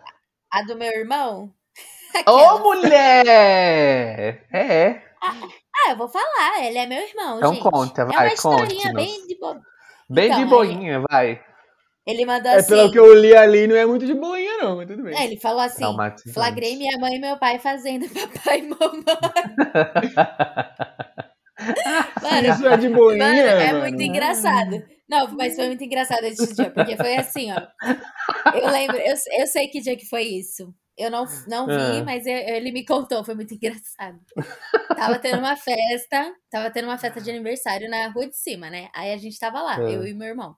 [0.52, 1.52] A do meu irmão?
[2.28, 4.46] Ô, mulher!
[4.52, 5.02] É.
[5.22, 7.64] Ah, eu vou falar, ele é meu irmão, Então gente.
[7.64, 9.06] conta, É vai, uma historinha conte-nos.
[9.06, 9.62] bem de boa.
[10.10, 11.42] Bem Então, de boinha, vai.
[12.06, 12.68] Ele mandou É, assim.
[12.68, 15.18] pelo que eu li ali, não é muito de boinha, não, mas tudo bem.
[15.18, 15.86] É, ele falou assim:
[16.34, 19.04] flagrei minha mãe e meu pai fazendo papai e mamãe.
[22.22, 23.80] Mano, Isso é de boinha, mano, é mano.
[23.82, 24.84] muito engraçado.
[25.10, 27.58] Não, mas foi muito engraçado esse dia, porque foi assim, ó.
[28.58, 30.74] Eu lembro, eu, eu sei que dia que foi isso.
[30.98, 32.04] Eu não, não vi, Ah.
[32.06, 34.20] mas eu- ele me contou, foi muito engraçado.
[34.96, 38.90] Tava tendo uma festa, tava tendo uma festa de aniversário na rua de cima, né?
[38.94, 39.82] Aí a gente tava lá, Ah.
[39.92, 40.56] eu e meu irmão.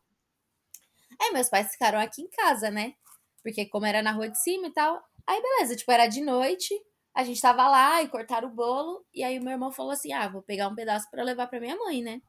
[1.22, 2.94] Aí meus pais ficaram aqui em casa, né?
[3.42, 5.02] Porque como era na rua de cima e tal.
[5.26, 6.74] Aí beleza, tipo, era de noite,
[7.16, 9.06] a gente tava lá e cortaram o bolo.
[9.14, 11.62] E aí o meu irmão falou assim: ah, vou pegar um pedaço pra levar pra
[11.62, 12.22] minha mãe, né?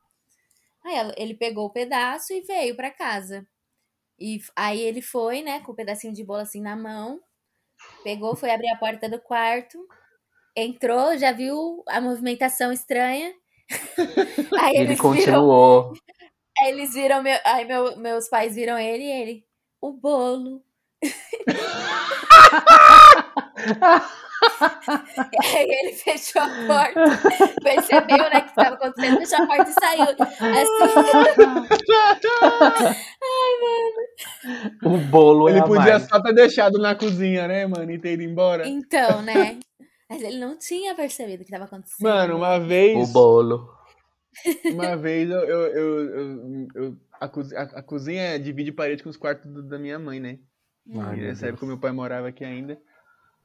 [0.84, 3.46] Aí ele pegou o pedaço e veio pra casa.
[4.18, 7.20] E aí ele foi, né, com o pedacinho de bolo assim na mão.
[8.04, 9.78] Pegou, foi abrir a porta do quarto.
[10.56, 13.34] Entrou, já viu a movimentação estranha.
[14.58, 15.92] Aí ele eles viram, continuou.
[16.58, 19.46] aí eles viram meu, aí meu- meus pais viram ele e ele,
[19.80, 20.62] o bolo.
[25.42, 27.04] aí ele fechou a porta,
[27.62, 30.04] percebeu, né, que estava acontecendo, fechou a porta e saiu.
[30.10, 31.56] Assim,
[34.84, 36.08] O bolo Ele é podia mais.
[36.08, 38.66] só ter deixado na cozinha, né, mano, e ter ido embora.
[38.66, 39.58] então, né?
[40.08, 42.06] Mas ele não tinha percebido o que estava acontecendo.
[42.08, 43.08] Mano, uma vez.
[43.08, 43.68] O bolo.
[44.66, 45.38] Uma vez eu.
[45.40, 49.62] eu, eu, eu- eu- a, cozi- a- a cozinha divide parede com os quartos do-
[49.64, 50.38] da minha mãe, né?
[50.94, 51.68] Ai, E meu nessa época Deus.
[51.70, 52.78] meu pai morava aqui ainda.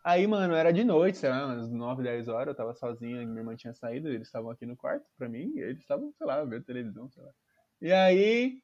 [0.04, 3.42] Aí, mano, era de noite, sei lá, umas 9, 10 horas, eu tava sozinho, minha
[3.42, 6.44] irmã tinha saído, eles estavam aqui no quarto pra mim, e eles estavam, sei lá,
[6.44, 7.30] vendo televisão, sei lá.
[7.82, 8.58] E aí,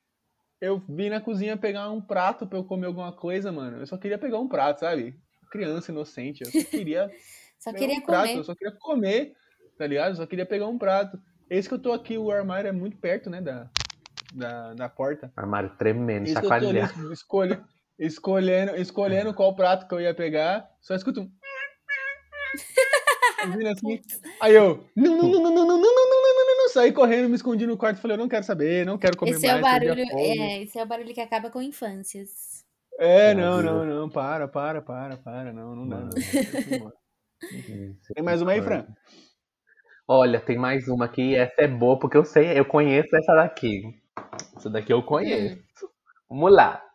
[0.59, 3.77] eu vim na cozinha pegar um prato pra eu comer alguma coisa, mano.
[3.77, 5.15] Eu só queria pegar um prato, sabe?
[5.51, 7.09] Criança inocente, eu só queria
[7.59, 8.37] Só pegar queria um prato, comer.
[8.37, 9.33] eu só queria comer,
[9.77, 10.09] tá ligado?
[10.09, 11.19] Eu só queria pegar um prato.
[11.49, 13.69] Esse que eu tô aqui, o armário é muito perto, né, da,
[14.33, 15.31] da, da porta.
[15.35, 16.33] Armário tremendo, Isso
[17.25, 17.67] que
[17.97, 21.31] escolhendo, escolhendo qual prato que eu ia pegar, só escuto um.
[23.71, 24.01] Assim.
[24.41, 24.83] Aí eu.
[24.95, 26.69] Não, não, não, não, não, não, não, não, não, não, não, não.
[26.69, 29.31] Saí correndo, me escondi no quarto e falei, eu não quero saber, não quero comer
[29.31, 29.55] Esse mais.
[29.55, 32.65] é o barulho, é, esse é o barulho que acaba com infâncias.
[32.99, 36.09] É, não, não, não, para, para, para, para, não, não dá.
[38.13, 38.87] Tem mais uma aí, Fran?
[40.07, 41.35] Olha, tem mais uma aqui.
[41.35, 43.83] Essa é boa porque eu sei, eu conheço essa daqui.
[44.55, 45.61] Essa daqui eu conheço.
[46.27, 46.86] Vamos lá.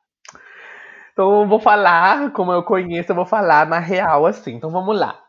[1.13, 4.53] Então eu vou falar, como eu conheço, eu vou falar na real assim.
[4.55, 5.21] Então vamos lá.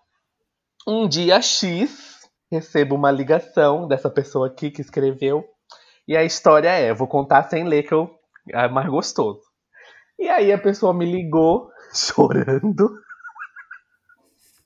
[0.88, 2.22] Um dia X,
[2.52, 5.46] recebo uma ligação dessa pessoa aqui que escreveu.
[6.08, 8.10] E a história é, eu vou contar sem ler que eu
[8.52, 9.42] é mais gostoso.
[10.20, 12.92] E aí a pessoa me ligou chorando.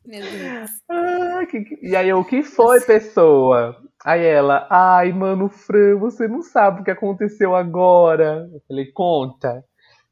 [0.05, 0.71] Meu Deus.
[0.89, 3.75] Ah, que- que- E aí eu, o que foi, pessoa?
[4.05, 8.47] Aí ela, ai, mano, Fran, você não sabe o que aconteceu agora.
[8.53, 9.63] Eu falei, conta.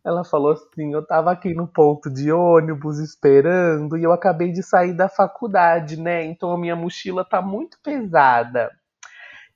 [0.06, 4.62] Ela falou assim, eu tava aqui no ponto de ônibus esperando e eu acabei de
[4.62, 6.24] sair da faculdade, né?
[6.24, 8.72] Então a minha mochila tá muito pesada.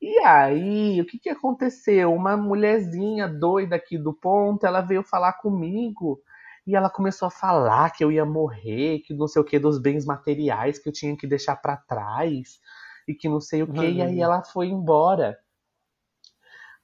[0.01, 2.11] E aí, o que que aconteceu?
[2.11, 6.19] Uma mulherzinha doida aqui do ponto, ela veio falar comigo
[6.65, 9.79] e ela começou a falar que eu ia morrer, que não sei o que dos
[9.79, 12.59] bens materiais que eu tinha que deixar pra trás
[13.07, 13.85] e que não sei o que.
[13.85, 15.37] E aí ela foi embora.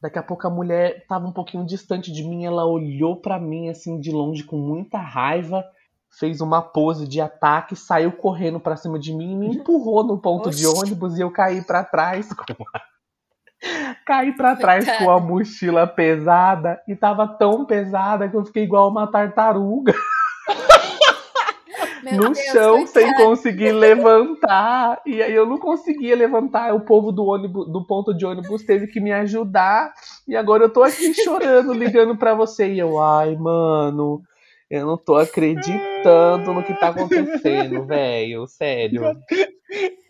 [0.06, 3.70] Daqui a pouco a mulher tava um pouquinho distante de mim, ela olhou pra mim
[3.70, 5.66] assim de longe com muita raiva,
[6.20, 10.22] fez uma pose de ataque, saiu correndo pra cima de mim e me empurrou no
[10.22, 10.80] ponto de Oxi.
[10.80, 12.82] ônibus e eu caí pra trás com a...
[14.06, 18.92] caí pra trás com a mochila pesada e tava tão pesada que eu fiquei igual
[18.92, 19.96] uma tartaruga
[22.06, 25.02] Meu no Deus, chão sem conseguir levantar.
[25.08, 26.74] E aí eu não conseguia levantar.
[26.76, 29.92] O povo do ônibus, do ponto de ônibus teve que me ajudar.
[30.28, 32.72] E agora eu tô aqui chorando, ligando pra você.
[32.72, 34.22] E eu, ai, mano,
[34.70, 38.46] eu não tô acreditando no que tá acontecendo, velho.
[38.46, 39.02] Sério.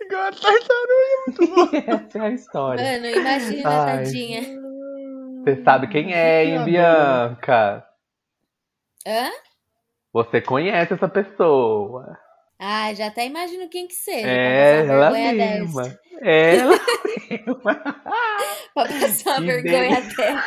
[0.01, 1.85] Igual a tartaruga.
[2.07, 2.83] Essa é a história.
[2.83, 4.03] Mano, imagina, Ai.
[4.03, 4.41] tadinha.
[5.43, 7.85] Você sabe quem é, hein, Bianca?
[9.07, 9.29] Hã?
[10.16, 12.18] Você conhece essa pessoa.
[12.57, 14.26] Ah, já até imagino quem que seja.
[14.26, 15.99] É, ela mesma.
[16.22, 16.80] É ela
[18.74, 20.45] Pra passar uma vergonha dessa.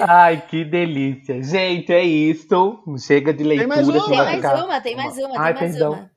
[0.00, 1.40] Ai, que delícia.
[1.40, 2.82] Gente, é isso.
[2.98, 3.68] Chega de leitura.
[3.68, 4.08] mais uma?
[4.08, 5.92] Tem mais ficar- uma, tem mais uma, Ai, tem mais perdão.
[5.92, 6.10] uma.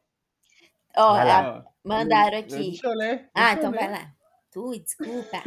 [0.98, 2.56] Ó, a- mandaram aqui.
[2.72, 3.30] Deixa eu ler.
[3.36, 3.78] Ah, deixa eu então ler.
[3.80, 4.08] vai lá.
[4.52, 5.44] Tu, desculpa.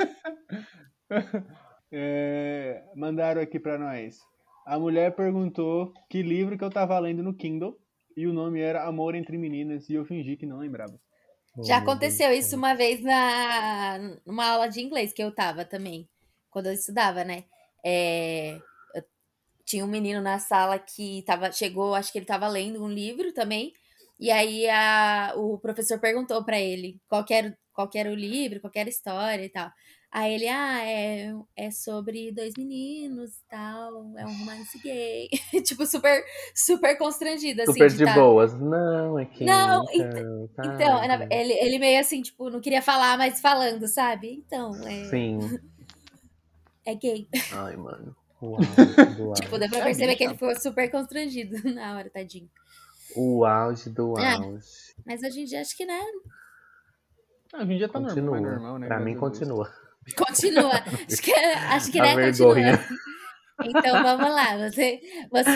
[1.93, 4.19] É, mandaram aqui pra nós.
[4.67, 7.79] A mulher perguntou que livro que eu tava lendo no Kindle
[8.17, 10.99] e o nome era Amor entre Meninas e eu fingi que não lembrava.
[11.65, 15.65] Já Oh, meu aconteceu isso uma vez na numa aula de inglês que eu tava
[15.65, 16.09] também,
[16.51, 17.45] quando eu estudava, né?
[17.85, 18.57] É,
[18.95, 19.05] eu-
[19.65, 23.33] tinha um menino na sala que tava, chegou, acho que ele tava lendo um livro
[23.33, 23.73] também,
[24.21, 28.15] e aí a- o professor perguntou pra ele qual que, era, qual que era o
[28.15, 29.71] livro, qual que era a história e tal.
[30.11, 35.29] Aí ele, ah, é, é sobre dois meninos e tal, é um romance gay.
[35.65, 38.55] tipo, super, super constrangido, assim, Super de de tá- boas.
[38.59, 39.45] Não, é que.
[39.45, 40.63] Não, então, tá.
[40.65, 44.43] então, é na- ele, ele meio assim, tipo, não queria falar, mas falando, sabe?
[44.47, 45.39] Então, é, Sim.
[46.87, 47.29] é gay.
[47.53, 48.17] Ai, mano.
[48.41, 48.59] Uau,
[49.17, 52.49] do Tipo, deu pra perceber que ele ficou super constrangido na hora, tadinho.
[53.15, 54.35] O auge do É.
[54.35, 54.95] auge.
[55.05, 56.01] Mas hoje em dia, acho que, né?
[57.53, 58.41] Ah, hoje em dia tá normal, Continua.
[58.41, 58.87] normal, né?
[58.87, 59.73] pra mim, a continua.
[60.17, 60.73] Continua.
[60.75, 62.79] Acho que, acho que A né, vergonha.
[62.79, 62.99] continua.
[63.65, 64.69] Então, vamos lá.
[64.69, 65.01] Você,
[65.31, 65.51] você...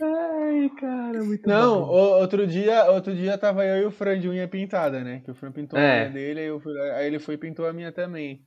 [0.00, 1.88] Ai, cara, muito Não, bom.
[2.20, 5.20] outro dia, outro dia tava eu e o Fran de unha pintada, né?
[5.24, 5.82] Que o Fran pintou É.
[5.82, 8.42] a unha dele, aí, fui- aí ele foi e pintou a minha também.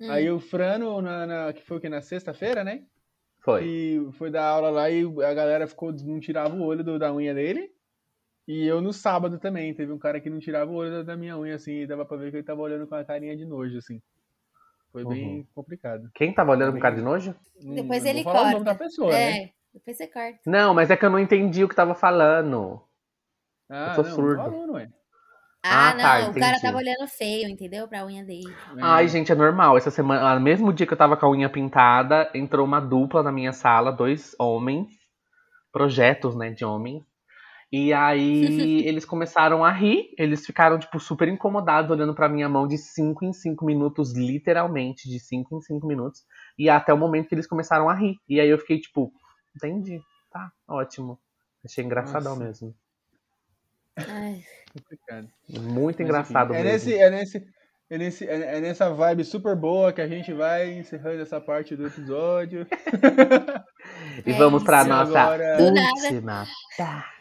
[0.00, 0.10] Hum.
[0.10, 1.88] Aí o Fran, na, na- que foi o que?
[1.90, 2.80] Na sexta-feira, né?
[3.44, 3.64] Foi.
[3.64, 7.12] E foi dar aula lá e a galera ficou, não tirava o olho do- da
[7.12, 7.68] unha dele.
[8.48, 11.16] E eu no sábado também, teve um cara que não tirava o olho da, da
[11.16, 13.44] minha unha, assim, e dava pra ver que ele tava olhando com a carinha de
[13.44, 14.00] nojo, assim.
[14.92, 15.46] Foi bem Uhum.
[15.54, 16.10] complicado.
[16.14, 17.34] Quem tava olhando com cara de nojo?
[17.62, 18.72] Não- Depois não ele falar o nome corta.
[18.72, 19.38] da pessoa, né?
[19.38, 20.38] É, depois você corta.
[20.46, 22.80] Não, mas é que eu não entendi o que tava falando.
[23.68, 24.40] Ah, tô não, surdo.
[24.40, 24.88] aluno, ué.
[25.64, 26.62] Ah, Ah, não, tá, o cara entendi.
[26.62, 27.88] tava olhando feio, entendeu?
[27.88, 28.48] Pra unha dele.
[28.76, 28.80] É.
[28.80, 29.76] Ai, gente, é normal.
[29.76, 33.20] Essa semana, no mesmo dia que eu tava com a unha pintada, entrou uma dupla
[33.22, 34.86] na minha sala, dois homens,
[35.72, 37.02] projetos, né, de homens.
[37.72, 38.44] E aí
[38.86, 43.24] eles começaram a rir, eles ficaram, tipo, super incomodados, olhando pra minha mão de 5
[43.24, 46.24] em 5 minutos, literalmente, de 5 em 5 minutos.
[46.58, 48.16] E até o momento que eles começaram a rir.
[48.28, 49.12] E aí eu fiquei, tipo,
[49.54, 50.00] entendi,
[50.30, 51.18] tá, ótimo.
[51.64, 52.44] Achei engraçadão Nossa.
[52.44, 52.74] mesmo.
[53.96, 54.42] Ai,
[54.72, 55.28] complicado.
[55.48, 56.72] Muito Mas, engraçado enfim, é mesmo.
[56.90, 57.46] nesse, é nesse,
[57.90, 61.74] é nesse, é, é nessa vibe super boa que a gente vai encerrando essa parte
[61.74, 62.66] do episódio.
[64.26, 64.88] E É vamos pra isso.
[64.88, 66.44] nossa Agora- última
[66.76, 67.15] parte.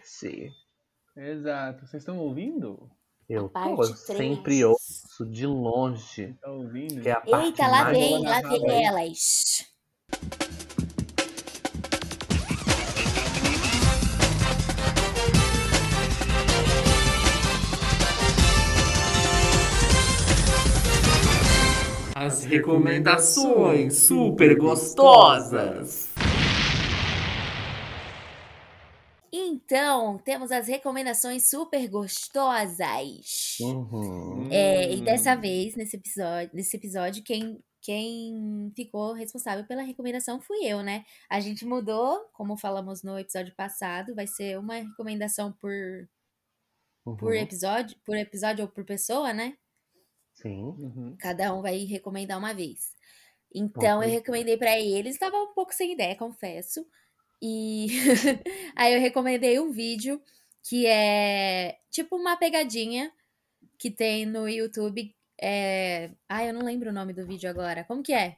[1.15, 1.85] Exato.
[1.85, 2.89] Vocês estão ouvindo?
[3.27, 6.23] Eu tô, sempre ouço de longe.
[6.23, 7.01] Estão ouvindo?
[7.01, 9.65] Que é a parte Eita, lá vem, lá vem elas.
[22.15, 26.14] As recomendações super gostosas.
[29.55, 33.57] Então, temos as recomendações super gostosas.
[33.61, 34.49] Uhum.
[34.51, 40.57] É, e dessa vez, nesse episódio, nesse episódio quem, quem ficou responsável pela recomendação fui
[40.65, 41.05] eu, né?
[41.29, 45.71] A gente mudou, como falamos no episódio passado, vai ser uma recomendação por,
[47.05, 47.33] por uhum.
[47.33, 49.57] episódio, por episódio ou por pessoa, né?
[50.33, 50.63] Sim.
[50.63, 51.15] Uhum.
[51.17, 52.93] Cada um vai recomendar uma vez.
[53.53, 56.85] Então eu recomendei pra eles, estava um pouco sem ideia, confesso.
[57.41, 57.87] E
[58.75, 60.21] aí eu recomendei um vídeo
[60.63, 63.11] que é tipo uma pegadinha
[63.77, 65.13] que tem no YouTube.
[65.39, 66.11] É...
[66.29, 67.83] Ai, eu não lembro o nome do vídeo agora.
[67.83, 68.37] Como que é?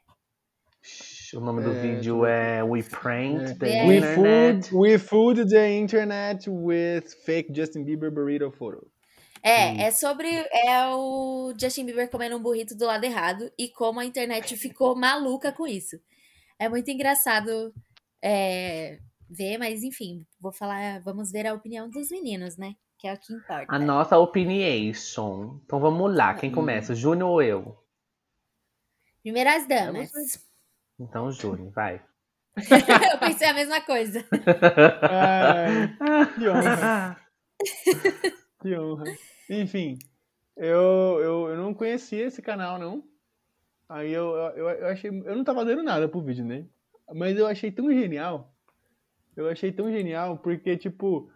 [1.34, 3.54] O nome do É, vídeo é We Pranked É.
[3.54, 3.86] the.
[3.86, 4.68] We Internet.
[4.68, 8.86] food, we food the internet with fake Justin Bieber burrito photo.
[9.42, 14.00] É, é sobre é o Justin Bieber comendo um burrito do lado errado e como
[14.00, 16.00] a internet ficou maluca com isso.
[16.58, 17.72] É muito engraçado
[18.22, 18.98] é,
[19.28, 22.74] ver, mas enfim, vou falar, vamos ver a opinião dos meninos, né?
[22.98, 23.66] Que é o que importa.
[23.68, 24.92] A nossa opinion.
[25.64, 26.54] Então vamos lá, quem Hum.
[26.54, 26.94] começa?
[26.94, 27.78] Júnior ou eu?
[29.22, 30.10] Primeiro as É damas.
[30.98, 32.02] Então, Júnior, vai.
[33.12, 34.24] Eu pensei a mesma coisa.
[35.10, 35.96] Ai,
[36.34, 37.16] que honra.
[38.60, 39.04] Que honra.
[39.48, 39.96] Enfim,
[40.56, 43.04] eu, eu, eu não conhecia esse canal, não.
[43.88, 45.10] Aí eu, eu, eu achei.
[45.10, 46.66] Eu não tava dando nada pro vídeo, né?
[47.14, 48.54] Mas eu achei tão genial.
[49.36, 51.30] Eu achei tão genial, porque, tipo.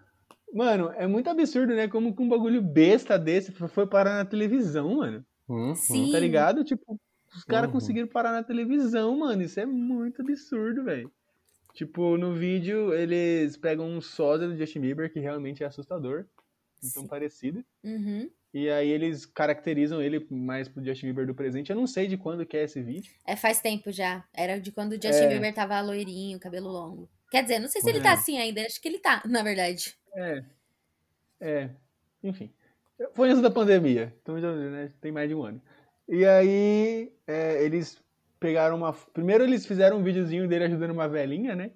[0.55, 1.89] Mano, é muito absurdo, né?
[1.89, 5.25] Como que um bagulho besta desse foi- parar na televisão, mano.
[5.49, 5.75] Uhum.
[5.75, 6.13] Sim.
[6.13, 6.63] Tá ligado?
[6.63, 7.01] Tipo,
[7.35, 7.73] os caras Uhum.
[7.73, 9.43] conseguiram parar na televisão, mano.
[9.43, 11.11] Isso é muito absurdo, velho.
[11.73, 16.27] Tipo, no vídeo eles pegam um sósia do Justin Bieber, que realmente é assustador.
[16.85, 17.09] Então Sim.
[17.09, 17.65] parecido.
[17.83, 18.29] Uhum.
[18.55, 21.71] E aí eles caracterizam ele mais pro Justin Bieber do presente.
[21.71, 23.11] Eu não sei de quando que é esse vídeo.
[23.27, 24.25] É, faz tempo já.
[24.35, 25.29] Era de quando o Justin É.
[25.29, 27.09] Bieber tava loirinho, cabelo longo.
[27.31, 28.03] Quer dizer, não sei se ele É.
[28.03, 28.61] tá assim ainda.
[28.61, 29.95] Acho que ele tá, na verdade.
[30.15, 30.45] É.
[31.41, 31.71] É.
[32.23, 32.51] Enfim.
[33.15, 34.15] Foi antes da pandemia.
[34.23, 35.61] Então já né, tem mais de um ano.
[36.07, 37.99] E aí é, eles
[38.39, 38.93] pegaram uma.
[38.93, 41.71] Primeiro eles fizeram um videozinho dele ajudando uma velhinha, né?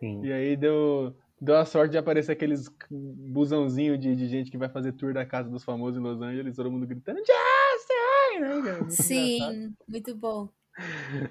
[0.00, 0.24] Sim.
[0.24, 4.68] E aí deu, deu a sorte de aparecer aqueles busãozinho de, de gente que vai
[4.68, 8.40] fazer tour da casa dos famosos em Los Angeles, todo mundo gritando Justin!
[8.40, 8.48] Né, cara?
[8.48, 8.90] Muito engraçado.
[9.02, 10.48] Sim, muito bom.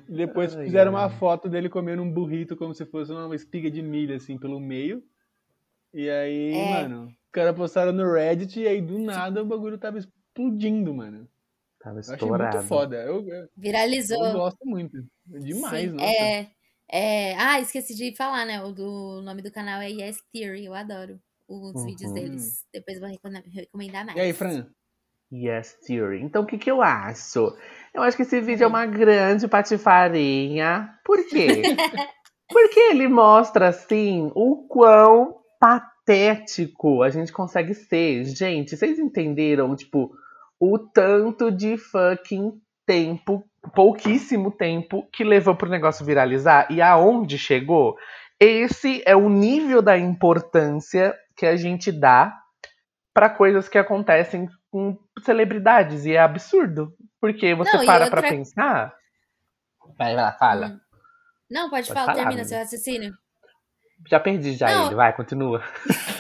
[0.10, 1.04] Depois Ai, fizeram ai.
[1.04, 4.60] uma foto dele comendo um burrito como se fosse uma espiga de milho, assim, pelo
[4.60, 5.02] meio.
[5.94, 6.74] E aí, É.
[6.84, 11.28] mano, os caras postaram no Reddit e aí do nada o bagulho tava explodindo, mano.
[11.80, 12.58] Tava Eu achei estourado.
[12.58, 12.98] muito foda.
[12.98, 14.26] Eu, Viralizou.
[14.26, 14.98] eu gosto muito.
[15.26, 16.10] Demais, Sim, nossa.
[16.12, 16.48] É,
[16.92, 17.36] é...
[17.38, 18.64] Ah, esqueci de falar, né?
[18.64, 20.66] O, do, o nome do canal é Yes Theory.
[20.66, 21.86] Eu adoro os Uhum.
[21.86, 22.66] vídeos deles.
[22.74, 24.18] Depois vou recomendar, mais.
[24.18, 24.68] E aí, Fran?
[25.32, 26.22] Yes, Theory.
[26.22, 27.54] Então, o que, que eu acho?
[27.94, 30.90] Eu acho que esse vídeo é uma grande patifarinha.
[31.04, 31.62] Por quê?
[32.50, 38.24] Porque ele mostra, assim, o quão patético a gente consegue ser.
[38.24, 40.16] Gente, vocês entenderam, tipo,
[40.58, 42.54] o tanto de fucking
[42.86, 47.96] tempo, pouquíssimo tempo, que levou pro negócio viralizar e aonde chegou?
[48.40, 52.34] Esse é o nível da importância que a gente dá
[53.14, 56.06] para coisas que acontecem com celebridades.
[56.06, 56.94] E é absurdo.
[57.20, 58.94] Porque você Não, para outra- pra pensar.
[59.98, 60.68] Vai lá, fala.
[60.68, 60.80] Hum.
[61.50, 63.14] Não, pode, Pode falar, falar, termina seu raciocínio.
[64.08, 64.86] Já perdi já Não.
[64.88, 64.96] ele.
[64.96, 65.64] Vai, continua.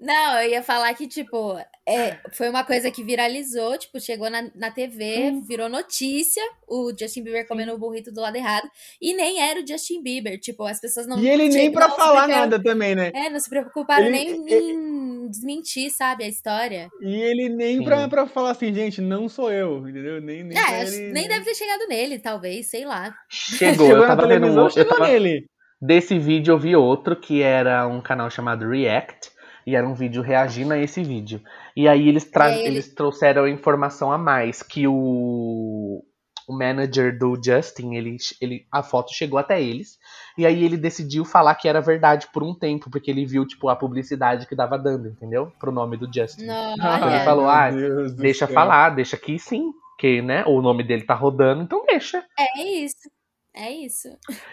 [0.00, 4.50] Não, eu ia falar que, tipo, é, foi uma coisa que viralizou, tipo, chegou na,
[4.54, 8.66] na TV, virou notícia, o Justin Bieber comendo o burrito do lado errado,
[9.00, 11.18] e nem era o Justin Bieber, tipo, as pessoas não...
[11.18, 13.10] E ele nem pra falar nada também, né?
[13.14, 16.88] É, não se preocuparam Ele- nem em desmentir, sabe, a história.
[17.02, 17.84] E ele nem Sim.
[17.84, 20.18] pra, pra falar assim, gente, não sou eu, entendeu?
[20.20, 23.14] Nem, nem É, ele- nem deve ter chegado nele, talvez, sei lá.
[23.30, 24.78] Chegou, Chegou eu tava vendo um outro.
[24.80, 25.44] Eu chegou tava, nele.
[25.80, 29.30] Desse vídeo eu vi outro que era um canal chamado React.
[29.66, 31.40] E era um vídeo reagindo a esse vídeo.
[31.76, 34.62] E aí eles, tra E aí ele- eles trouxeram informação a mais.
[34.62, 36.02] Que o,
[36.48, 39.98] o manager do Justin, ele, ele, a foto chegou até eles.
[40.38, 42.90] E aí ele decidiu falar que era verdade por um tempo.
[42.90, 45.52] Porque ele viu, tipo, a publicidade que dava dando, entendeu?
[45.58, 46.46] Pro nome do Justin.
[46.46, 47.70] Não, Ele olha, falou, ah,
[48.16, 48.54] Deixa céu.
[48.54, 49.72] falar, deixa que sim.
[49.98, 52.24] Que, né, o nome dele tá rodando, então deixa.
[52.38, 53.10] é isso,
[53.54, 54.08] é isso.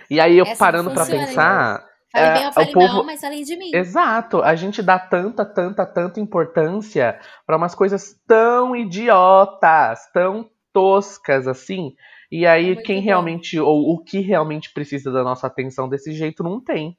[0.10, 2.88] E aí eu Essa parando pra funciona, pensar, Fale É, bem ou o fale povo-
[2.94, 3.72] mal, mas além de mim.
[3.74, 11.48] Exato, a gente dá tanta, tanta, tanta importância pra umas coisas tão idiotas, tão toscas
[11.48, 11.96] assim.
[12.32, 13.06] E aí É quem bom.
[13.06, 16.98] realmente ou o que realmente precisa da nossa atenção desse jeito não tem.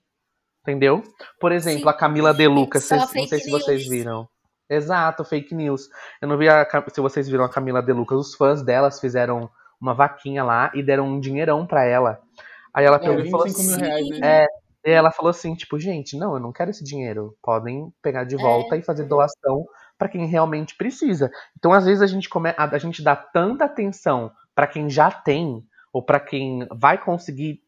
[0.62, 1.02] Entendeu?
[1.40, 1.88] Por exemplo, Sim.
[1.88, 3.90] a Camila De Lucas, Só vocês- não sei se vocês news.
[3.90, 4.28] viram.
[4.68, 5.88] Exato, fake news.
[6.20, 9.48] Eu não vi a, se vocês viram a Camila De Lucas, os fãs delas fizeram
[9.80, 12.20] uma vaquinha lá e deram um dinheirão pra ela.
[12.74, 14.42] Aí ela É, pegou e falou 25 mil assim, reais, né?
[14.42, 14.46] é,
[14.84, 17.36] e ela falou assim, tipo, gente, não, eu não quero esse dinheiro.
[17.42, 19.66] Podem pegar de volta e fazer doação
[19.98, 21.30] pra quem realmente precisa.
[21.56, 25.64] Então, às vezes a gente come, a, gente dá tanta atenção pra quem já tem
[25.92, 27.60] ou pra quem vai conseguir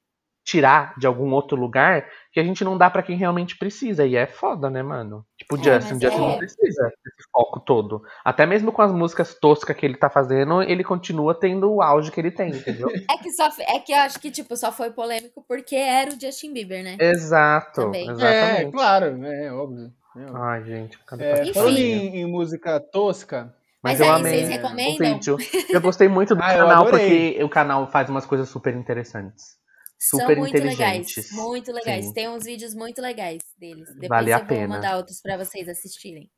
[0.51, 4.05] tirar de algum outro lugar que a gente não dá pra quem realmente precisa.
[4.05, 5.25] E é foda, né, mano?
[5.39, 8.03] Tipo, o É, Justin, Justin é- não precisa desse foco todo.
[8.25, 12.11] Até mesmo com as músicas toscas que ele tá fazendo, ele continua tendo o auge
[12.11, 12.89] que ele tem, entendeu?
[13.11, 16.21] É que, só, é que eu acho que, tipo, só foi polêmico porque era o
[16.21, 16.97] Justin Bieber, né?
[17.01, 18.09] Exato, Também.
[18.09, 18.73] É, exatamente.
[18.73, 19.93] claro, é óbvio.
[20.17, 20.37] é óbvio.
[20.43, 24.49] Ai, gente, cadê É, falando em, em música tosca, Mas, Mas eu aí, amei vocês
[24.49, 25.15] o recomendam?
[25.15, 25.37] vídeo.
[25.71, 29.60] Eu gostei muito do Ah, canal, porque o canal faz umas coisas super interessantes.
[30.01, 31.31] São Super muito legais.
[31.33, 32.07] Muito legais.
[32.07, 32.13] Sim.
[32.15, 33.87] Tem uns vídeos muito legais deles.
[33.93, 34.69] Depois Vale a eu vou pena.
[34.69, 36.31] mandar outros pra vocês assistirem.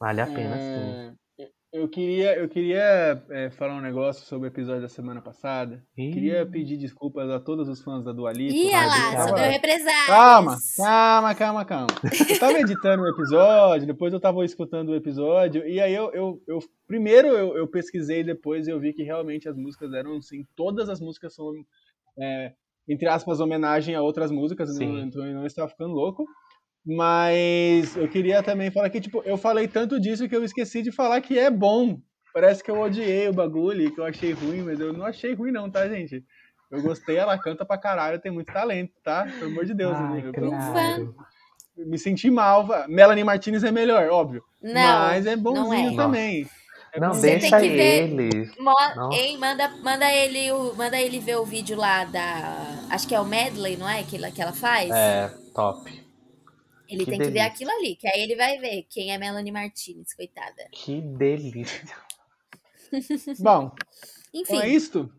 [0.00, 1.16] Vale a pena, sim.
[1.38, 5.84] é, eu queria, eu queria é, falar um negócio sobre o episódio da semana passada.
[5.98, 6.10] Ih.
[6.10, 8.54] Queria pedir desculpas a todos os fãs da Dua Lipa.
[8.54, 10.06] Ih, lá, o represálias.
[10.06, 11.86] Calma, calma, calma, calma.
[12.28, 16.42] Eu tava editando o episódio, depois eu tava escutando o episódio, e aí eu, eu,
[16.48, 20.88] eu primeiro eu, eu pesquisei, depois eu vi que realmente as músicas eram assim, todas
[20.88, 21.52] as músicas são,
[22.18, 22.54] é,
[22.90, 25.00] entre aspas, homenagem a outras músicas, Sim.
[25.02, 26.26] então eu não estava ficando louco.
[26.84, 30.90] Mas eu queria também falar que, tipo, eu falei tanto disso que eu esqueci de
[30.90, 32.00] falar que é bom.
[32.34, 35.52] Parece que eu odiei o bagulho, que eu achei ruim, mas eu não achei ruim
[35.52, 36.24] não, tá, gente?
[36.70, 39.24] Eu gostei, ela canta pra caralho, tem muito talento, tá?
[39.24, 40.28] Pelo amor de Deus, Ai, né?
[40.28, 41.14] Eu claro.
[41.76, 42.66] me senti mal.
[42.88, 44.42] Melanie Martinez é melhor, óbvio.
[44.62, 45.96] Não, mas é não bonzinho é.
[45.96, 46.42] também.
[46.42, 46.59] É
[46.98, 47.14] Não.
[47.14, 48.50] Você deixa tem que ver- ele.
[48.58, 49.12] Mo-.
[49.12, 52.86] Ei, manda, manda, ele, o- manda ele ver o vídeo lá da.
[52.90, 54.02] Acho que é o medley, não é?
[54.02, 54.90] Que, ela- que ela faz?
[54.90, 55.88] É, top.
[56.88, 57.46] Ele Que tem que ver delícia.
[57.46, 60.66] aquilo ali, que aí ele vai ver quem é Melanie Martinez, coitada.
[60.72, 61.96] Que delícia.
[63.38, 63.70] Bom,
[64.34, 65.12] Enfim, então é isto?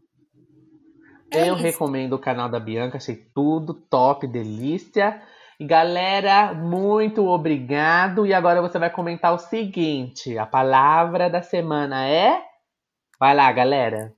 [1.31, 1.63] é eu isso.
[1.63, 5.21] recomendo o canal da Bianca, achei tudo top, delícia.
[5.61, 8.25] E galera, muito obrigado.
[8.25, 12.41] E agora você vai comentar o seguinte: a palavra da semana é.
[13.19, 14.11] Vai lá, galera.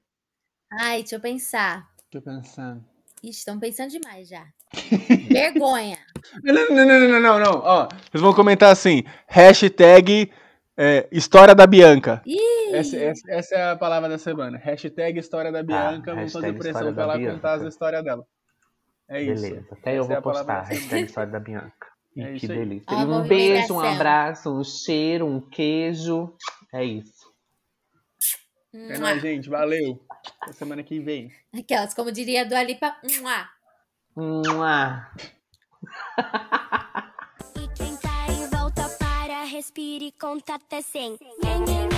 [0.71, 1.85] Ai, deixa eu pensar.
[2.09, 2.81] Tô pensando.
[3.21, 4.45] Ixi, estão pensando demais já.
[5.29, 5.97] Vergonha.
[6.41, 7.59] Não, não, não, não, não, não.
[7.61, 10.31] Ó, vocês vão comentar assim: hashtag
[10.77, 12.21] é, história da Bianca.
[12.71, 14.57] Essa, essa- essa é a palavra da semana.
[14.57, 16.15] Hashtag história da Bianca.
[16.15, 17.67] Vamos fazer hashtag pressão pra ela contar as Bianca.
[17.67, 18.23] histórias dela.
[19.09, 19.43] É isso.
[19.43, 19.67] Beleza.
[19.71, 20.73] Até eu Essa é vou a palavra postar.
[20.73, 21.93] Hashtag história da Bianca.
[22.15, 22.85] É que delícia.
[22.91, 26.31] Ó, um beijo, um abraço, um cheiro, um queijo.
[26.71, 27.33] É isso.
[28.71, 29.49] É nóis, gente.
[29.49, 29.99] Valeu.
[30.43, 31.31] Até semana que vem.
[31.51, 33.49] Aquelas, como diria a Dua Lipa, mua.
[34.15, 35.07] Mua.
[37.55, 41.17] E quem tá em volta para, respire e conta até cem.
[41.43, 41.92] Nhen, nhen, nhen,